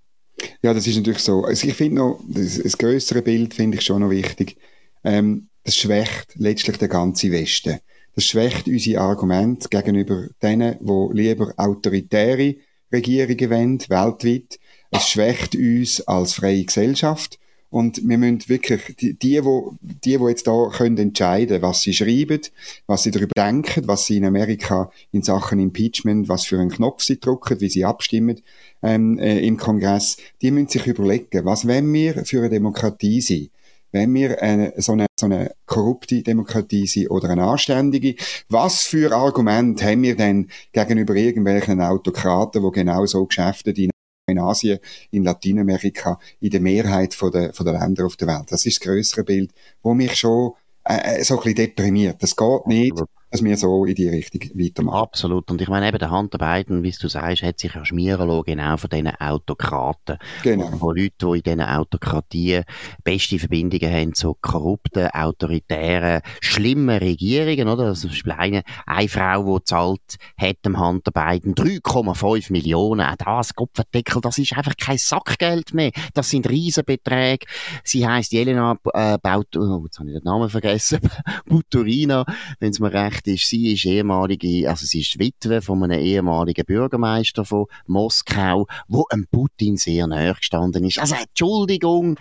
Ja, 0.61 0.73
das 0.73 0.85
ist 0.85 0.97
natürlich 0.97 1.19
so. 1.19 1.43
Also 1.43 1.67
ich 1.67 1.73
finde 1.73 1.95
noch, 1.95 2.19
das, 2.27 2.61
das 2.61 2.77
größere 2.77 3.21
Bild 3.21 3.53
finde 3.53 3.77
ich 3.77 3.85
schon 3.85 4.01
noch 4.01 4.09
wichtig. 4.09 4.57
Ähm, 5.03 5.49
das 5.63 5.75
schwächt 5.75 6.33
letztlich 6.35 6.77
den 6.77 6.89
ganzen 6.89 7.31
Westen. 7.31 7.79
Das 8.15 8.25
schwächt 8.25 8.67
unsere 8.67 9.01
Argumente 9.01 9.69
gegenüber 9.69 10.27
denen, 10.41 10.77
die 10.79 11.09
lieber 11.13 11.53
autoritäre 11.57 12.55
Regierungen 12.91 13.49
wollen, 13.49 13.79
weltweit. 13.89 14.59
Es 14.91 15.09
schwächt 15.09 15.55
uns 15.55 16.01
als 16.01 16.33
freie 16.33 16.65
Gesellschaft. 16.65 17.37
Und 17.69 18.07
wir 18.07 18.17
müssen 18.17 18.47
wirklich, 18.47 18.95
die, 18.95 19.13
die, 19.13 19.43
wo, 19.43 19.75
die, 19.81 20.11
jetzt 20.13 20.47
da 20.47 20.69
können 20.73 20.97
entscheiden, 20.97 21.61
was 21.61 21.81
sie 21.81 21.93
schreiben, 21.93 22.41
was 22.85 23.03
sie 23.03 23.11
darüber 23.11 23.33
denken, 23.37 23.87
was 23.87 24.05
sie 24.05 24.17
in 24.17 24.25
Amerika 24.25 24.89
in 25.11 25.21
Sachen 25.21 25.59
Impeachment, 25.59 26.29
was 26.29 26.45
für 26.45 26.59
einen 26.59 26.71
Knopf 26.71 27.03
sie 27.03 27.19
drücken, 27.19 27.59
wie 27.59 27.69
sie 27.69 27.83
abstimmen, 27.83 28.41
ähm, 28.81 29.19
äh, 29.19 29.39
im 29.39 29.57
Kongress, 29.57 30.17
die 30.41 30.51
müssen 30.51 30.69
sich 30.69 30.87
überlegen, 30.87 31.43
was 31.43 31.67
wenn 31.67 31.91
wir 31.91 32.25
für 32.25 32.39
eine 32.39 32.49
Demokratie 32.49 33.19
sind? 33.19 33.51
Wenn 33.91 34.13
wir 34.13 34.41
eine, 34.41 34.73
so, 34.77 34.93
eine, 34.93 35.07
so 35.19 35.25
eine 35.25 35.51
korrupte 35.65 36.21
Demokratie 36.21 36.87
sind 36.87 37.09
oder 37.09 37.29
eine 37.29 37.43
anständige, 37.43 38.15
was 38.49 38.83
für 38.83 39.13
Argumente 39.13 39.85
haben 39.85 40.03
wir 40.03 40.15
denn 40.15 40.49
gegenüber 40.71 41.15
irgendwelchen 41.15 41.81
Autokraten, 41.81 42.61
die 42.61 42.71
genau 42.71 43.05
so 43.05 43.25
Geschäfte 43.25 43.71
in 43.71 43.91
in 44.27 44.39
Asien, 44.39 44.79
in 45.11 45.23
Lateinamerika, 45.23 46.19
in 46.41 46.49
der 46.49 46.59
Mehrheit 46.59 47.13
von 47.13 47.31
der, 47.31 47.53
von 47.53 47.65
der 47.65 47.79
Länder 47.79 48.05
auf 48.05 48.17
der 48.17 48.27
Welt. 48.27 48.51
Das 48.51 48.65
ist 48.65 48.79
das 48.79 48.85
größere 48.85 49.23
Bild, 49.23 49.51
wo 49.81 49.93
mich 49.93 50.15
schon 50.15 50.51
äh, 50.83 51.19
äh 51.19 51.23
so 51.23 51.35
ein 51.35 51.43
bisschen 51.43 51.55
deprimiert. 51.55 52.21
Das 52.21 52.35
geht 52.35 52.67
nicht 52.67 53.01
dass 53.29 53.43
wir 53.43 53.57
so 53.57 53.83
in 53.85 53.95
die 53.95 54.07
Richtung 54.07 54.41
weitermachen. 54.53 54.97
Absolut. 54.97 55.51
Und 55.51 55.61
ich 55.61 55.67
meine 55.67 55.87
eben, 55.87 55.99
der 55.99 56.11
Hunter 56.11 56.37
Biden, 56.37 56.83
wie 56.83 56.91
du 56.91 57.09
sagst, 57.09 57.43
hat 57.43 57.59
sich 57.59 57.73
ja 57.73 57.83
schmieren 57.83 58.27
lassen, 58.27 58.43
genau 58.45 58.77
von 58.77 58.89
diesen 58.89 59.09
Autokraten. 59.19 60.17
Genau. 60.43 60.67
Von 60.77 60.95
Leuten, 60.95 61.31
die 61.31 61.37
in 61.37 61.43
diesen 61.43 61.61
Autokratien 61.61 62.63
beste 63.03 63.37
Verbindungen 63.37 63.91
haben 63.91 64.13
zu 64.13 64.35
korrupten, 64.41 65.07
autoritären, 65.07 66.21
schlimmen 66.39 66.97
Regierungen, 66.97 67.67
oder? 67.67 67.87
Also, 67.87 68.07
zum 68.07 68.11
Beispiel 68.11 68.31
eine, 68.31 68.63
eine 68.85 69.09
Frau, 69.09 69.57
die 69.57 69.65
zahlt, 69.65 70.15
hat 70.37 70.57
dem 70.65 70.79
Hunter 70.79 71.11
Biden 71.11 71.53
3,5 71.53 72.51
Millionen. 72.51 73.01
Auch 73.01 73.15
das, 73.17 73.53
Kopfendeckel, 73.53 74.21
das 74.21 74.37
ist 74.37 74.55
einfach 74.57 74.75
kein 74.77 74.97
Sackgeld 74.97 75.73
mehr. 75.73 75.91
Das 76.13 76.29
sind 76.29 76.49
Riesenbeträge. 76.49 77.45
Sie 77.83 78.07
heisst 78.07 78.31
Jelena 78.31 78.77
äh, 78.93 79.17
Baut, 79.21 79.57
oh, 79.57 79.83
jetzt 79.85 79.99
habe 79.99 80.09
ich 80.09 80.15
den 80.15 80.23
Namen 80.23 80.49
vergessen, 80.49 80.99
Buturina, 81.45 82.25
wenn 82.59 82.71
es 82.71 82.79
mir 82.79 82.93
recht 82.93 83.16
Fakt 83.17 83.27
ist, 83.27 83.49
sie 83.49 83.73
ist 83.73 83.85
ehemalige, 83.85 84.69
also 84.69 84.85
sie 84.85 85.01
ist 85.01 85.17
Witwe 85.17 85.61
von 85.61 85.83
einem 85.83 85.99
ehemaligen 85.99 86.65
Bürgermeister 86.65 87.45
von 87.45 87.65
Moskau, 87.87 88.67
wo 88.87 89.05
einem 89.09 89.25
Putin 89.27 89.75
sehr 89.75 90.05
nahe 90.05 90.35
gestanden 90.35 90.83
ist. 90.83 90.99
Also 90.99 91.15
Entschuldigung, 91.15 92.19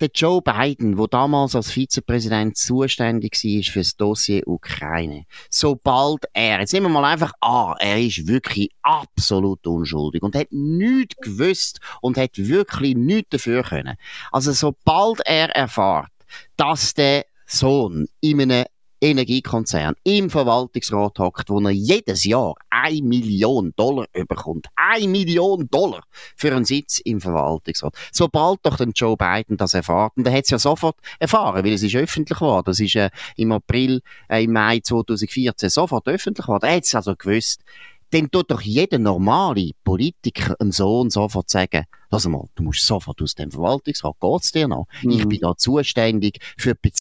der 0.00 0.10
Joe 0.14 0.40
Biden, 0.42 0.96
wo 0.96 1.08
damals 1.08 1.56
als 1.56 1.72
Vizepräsident 1.72 2.56
zuständig 2.56 3.32
war 3.32 3.72
für 3.72 3.80
das 3.80 3.96
Dossier 3.96 4.46
Ukraine, 4.46 5.24
sobald 5.50 6.24
er, 6.32 6.60
jetzt 6.60 6.72
nehmen 6.72 6.86
wir 6.86 7.00
mal 7.00 7.10
einfach 7.12 7.32
an, 7.40 7.74
er 7.80 8.00
ist 8.00 8.28
wirklich 8.28 8.70
absolut 8.82 9.66
unschuldig 9.66 10.22
und 10.22 10.36
hat 10.36 10.48
nichts 10.50 11.16
gewusst 11.16 11.80
und 12.00 12.16
hat 12.16 12.36
wirklich 12.36 12.94
nichts 12.94 13.30
dafür 13.30 13.64
können. 13.64 13.96
Also 14.30 14.52
sobald 14.52 15.20
er 15.24 15.48
erfährt, 15.50 16.10
dass 16.56 16.94
der 16.94 17.24
Sohn 17.46 18.06
in 18.20 18.42
einem 18.42 18.66
Energiekonzern 19.06 19.94
im 20.02 20.30
Verwaltungsrat 20.30 21.18
hockt, 21.20 21.48
wo 21.48 21.60
er 21.60 21.70
jedes 21.70 22.24
Jahr 22.24 22.54
eine 22.70 23.02
Million 23.02 23.72
Dollar 23.76 24.06
bekommt. 24.12 24.66
Eine 24.74 25.06
Million 25.06 25.68
Dollar 25.70 26.02
für 26.34 26.54
einen 26.54 26.64
Sitz 26.64 26.98
im 26.98 27.20
Verwaltungsrat. 27.20 27.94
Sobald 28.10 28.60
doch 28.64 28.76
den 28.76 28.92
Joe 28.92 29.16
Biden 29.16 29.56
das 29.56 29.74
erfährt, 29.74 30.16
und 30.16 30.26
er 30.26 30.32
hat 30.32 30.44
es 30.44 30.50
ja 30.50 30.58
sofort 30.58 30.96
erfahren, 31.20 31.64
weil 31.64 31.72
es 31.72 31.84
ist 31.84 31.94
öffentlich 31.94 32.38
geworden. 32.38 32.64
Das 32.66 32.80
ist 32.80 32.96
äh, 32.96 33.10
im 33.36 33.52
April, 33.52 34.02
äh, 34.28 34.42
im 34.42 34.52
Mai 34.52 34.80
2014 34.80 35.68
sofort 35.68 36.08
öffentlich 36.08 36.46
geworden. 36.46 36.64
Er 36.66 36.76
hat 36.76 36.84
es 36.84 36.94
also 36.94 37.14
gewusst. 37.14 37.62
Dann 38.10 38.30
tut 38.30 38.50
doch 38.50 38.60
jeder 38.60 38.98
normale 38.98 39.70
Politiker 39.84 40.54
einem 40.60 40.72
Sohn 40.72 41.10
sofort 41.10 41.50
sagen, 41.50 41.84
lass 42.10 42.26
mal, 42.26 42.46
du 42.54 42.62
musst 42.62 42.86
sofort 42.86 43.20
aus 43.22 43.34
dem 43.34 43.50
Verwaltungsrat, 43.50 44.14
geht's 44.20 44.52
dir 44.52 44.68
noch? 44.68 44.86
Mhm. 45.02 45.10
Ich 45.10 45.28
bin 45.28 45.40
da 45.40 45.56
zuständig 45.56 46.38
für 46.56 46.74
die 46.74 46.92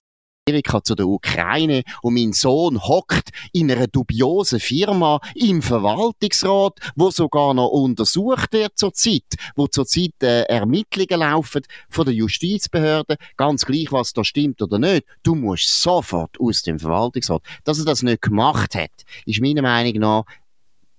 Amerika 0.47 0.83
zu 0.83 0.93
der 0.93 1.07
Ukraine 1.07 1.81
und 2.03 2.13
mein 2.13 2.31
Sohn 2.31 2.79
hockt 2.79 3.29
in 3.51 3.71
einer 3.71 3.87
dubiosen 3.87 4.59
Firma 4.59 5.19
im 5.33 5.63
Verwaltungsrat, 5.63 6.77
wo 6.95 7.09
sogar 7.09 7.55
noch 7.55 7.69
untersucht 7.69 8.53
wird 8.53 8.77
zurzeit, 8.77 9.23
wo 9.55 9.65
zurzeit 9.65 10.21
äh, 10.21 10.43
Ermittlungen 10.43 11.21
laufen 11.21 11.63
von 11.89 12.05
der 12.05 12.13
Justizbehörde, 12.13 13.17
ganz 13.37 13.65
gleich 13.65 13.91
was 13.91 14.13
da 14.13 14.23
stimmt 14.23 14.61
oder 14.61 14.77
nicht. 14.77 15.07
Du 15.23 15.33
musst 15.33 15.81
sofort 15.81 16.39
aus 16.39 16.61
dem 16.61 16.77
Verwaltungsrat. 16.77 17.41
Dass 17.63 17.79
er 17.79 17.85
das 17.85 18.03
nicht 18.03 18.21
gemacht 18.21 18.75
hat, 18.75 18.91
ist 19.25 19.41
meiner 19.41 19.63
Meinung 19.63 19.99
nach 19.99 20.25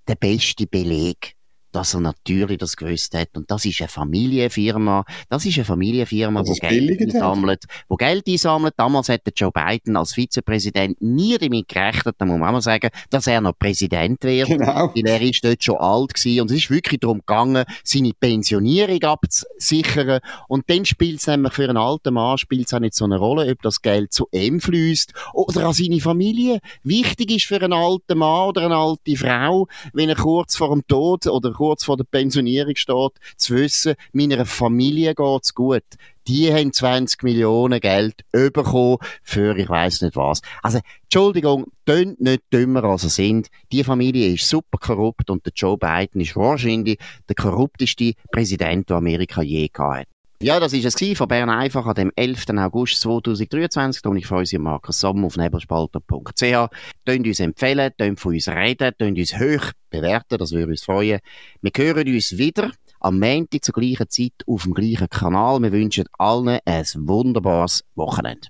der 0.08 0.16
beste 0.16 0.66
Beleg 0.66 1.36
dass 1.72 1.94
er 1.94 2.00
natürlich 2.00 2.58
das 2.58 2.76
gewusst 2.76 3.14
hat. 3.14 3.36
Und 3.36 3.50
das 3.50 3.64
ist 3.64 3.80
eine 3.80 3.88
Familienfirma. 3.88 5.04
Das 5.28 5.44
ist 5.44 5.56
eine 5.56 5.64
Familienfirma, 5.64 6.42
die 6.42 6.58
Geld 6.58 7.00
einsammelt, 7.00 7.64
wo 7.88 7.96
Geld 7.96 8.26
einsammelt. 8.26 8.74
Damals 8.76 9.08
hätte 9.08 9.32
Joe 9.34 9.50
Biden 9.52 9.96
als 9.96 10.14
Vizepräsident 10.14 11.00
nie 11.02 11.36
damit 11.38 11.68
gerechnet, 11.68 12.16
da 12.18 12.24
muss 12.24 12.38
man 12.38 12.48
auch 12.48 12.52
mal 12.52 12.60
sagen, 12.60 12.90
dass 13.10 13.26
er 13.26 13.40
noch 13.40 13.58
Präsident 13.58 14.22
wird. 14.24 14.48
Genau. 14.48 14.92
Weil 14.94 15.06
er 15.06 15.20
ist 15.20 15.44
dort 15.44 15.62
schon 15.62 15.76
alt 15.76 16.14
gewesen. 16.14 16.40
Und 16.42 16.50
es 16.50 16.58
ist 16.58 16.70
wirklich 16.70 17.00
darum 17.00 17.18
gegangen, 17.18 17.64
seine 17.84 18.12
Pensionierung 18.18 19.02
abzusichern. 19.02 20.20
Und 20.48 20.68
dann 20.70 20.84
spielt 20.84 21.20
es 21.20 21.26
nämlich 21.26 21.52
für 21.52 21.68
einen 21.68 21.76
alten 21.76 22.14
Mann 22.14 22.38
spielt 22.38 22.66
es 22.66 22.74
auch 22.74 22.80
nicht 22.80 22.94
so 22.94 23.04
eine 23.04 23.18
Rolle, 23.18 23.50
ob 23.50 23.62
das 23.62 23.82
Geld 23.82 24.12
zu 24.12 24.28
ihm 24.32 24.60
fließt 24.60 25.12
oder 25.34 25.66
an 25.66 25.72
seine 25.72 26.00
Familie. 26.00 26.60
Wichtig 26.82 27.30
ist 27.30 27.46
für 27.46 27.60
einen 27.60 27.72
alten 27.72 28.18
Mann 28.18 28.48
oder 28.48 28.64
eine 28.64 28.76
alte 28.76 29.16
Frau, 29.16 29.68
wenn 29.92 30.08
er 30.08 30.16
kurz 30.16 30.56
vor 30.56 30.70
dem 30.70 30.86
Tod 30.86 31.26
oder 31.26 31.52
kurz 31.56 31.84
vor 31.84 31.96
der 31.96 32.04
Pensionierung 32.04 32.76
steht, 32.76 33.12
zu 33.36 33.54
wissen, 33.54 33.94
meiner 34.12 34.44
Familie 34.46 35.14
geht's 35.14 35.54
gut. 35.54 35.84
Die 36.28 36.52
haben 36.52 36.72
20 36.72 37.22
Millionen 37.22 37.80
Geld 37.80 38.24
bekommen 38.32 38.98
für 39.22 39.56
ich 39.56 39.68
weiß 39.68 40.02
nicht 40.02 40.16
was. 40.16 40.42
Also, 40.62 40.80
Entschuldigung, 41.04 41.66
tönt 41.84 42.20
nicht 42.20 42.42
dümmer 42.52 42.84
als 42.84 43.02
sie 43.02 43.08
sind. 43.10 43.48
Die 43.70 43.84
Familie 43.84 44.34
ist 44.34 44.48
super 44.48 44.78
korrupt 44.78 45.30
und 45.30 45.46
der 45.46 45.52
Joe 45.54 45.78
Biden 45.78 46.20
ist 46.20 46.36
wahrscheinlich 46.36 46.98
der 47.28 47.36
korrupteste 47.36 48.14
Präsident, 48.32 48.90
den 48.90 48.96
Amerika 48.96 49.42
je 49.42 49.68
gehabt 49.68 50.00
hat. 50.00 50.15
Ja, 50.46 50.60
das 50.60 50.72
war 50.72 50.78
es 50.78 51.18
von 51.18 51.26
Bern 51.26 51.50
einfach 51.50 51.86
an 51.86 51.96
dem 51.96 52.12
11. 52.14 52.50
August 52.56 53.00
2023. 53.00 54.04
Und 54.04 54.16
ich 54.16 54.28
freue 54.28 54.42
mich, 54.42 54.58
Markus 54.60 55.00
Sommer 55.00 55.26
auf 55.26 55.36
nebelspalter.ch. 55.36 56.70
Tönt 57.04 57.26
uns 57.26 57.40
empfehlen, 57.40 57.90
tönt 57.98 58.20
von 58.20 58.32
uns 58.32 58.46
reden, 58.46 58.92
tönt 58.96 59.18
uns 59.18 59.36
hoch 59.40 59.72
bewerten, 59.90 60.38
das 60.38 60.52
würde 60.52 60.68
uns 60.70 60.84
freuen. 60.84 61.18
Wir 61.62 61.72
hören 61.76 62.06
uns 62.06 62.38
wieder 62.38 62.70
am 63.00 63.18
Montag 63.18 63.64
zur 63.64 63.74
gleichen 63.74 64.08
Zeit 64.08 64.34
auf 64.46 64.62
dem 64.62 64.74
gleichen 64.74 65.08
Kanal. 65.08 65.60
Wir 65.62 65.72
wünschen 65.72 66.04
allen 66.16 66.60
ein 66.64 66.84
wunderbares 66.94 67.82
Wochenende. 67.96 68.46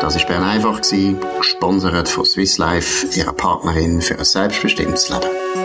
Das 0.00 0.18
war 0.18 0.26
Bern 0.26 0.42
einfach, 0.42 0.80
gesponsert 0.80 2.08
von 2.08 2.24
Swiss 2.24 2.58
Life, 2.58 3.16
ihrer 3.16 3.32
Partnerin 3.32 4.00
für 4.00 4.18
ein 4.18 4.24
selbstbestimmtes 4.24 5.08
Leben. 5.08 5.63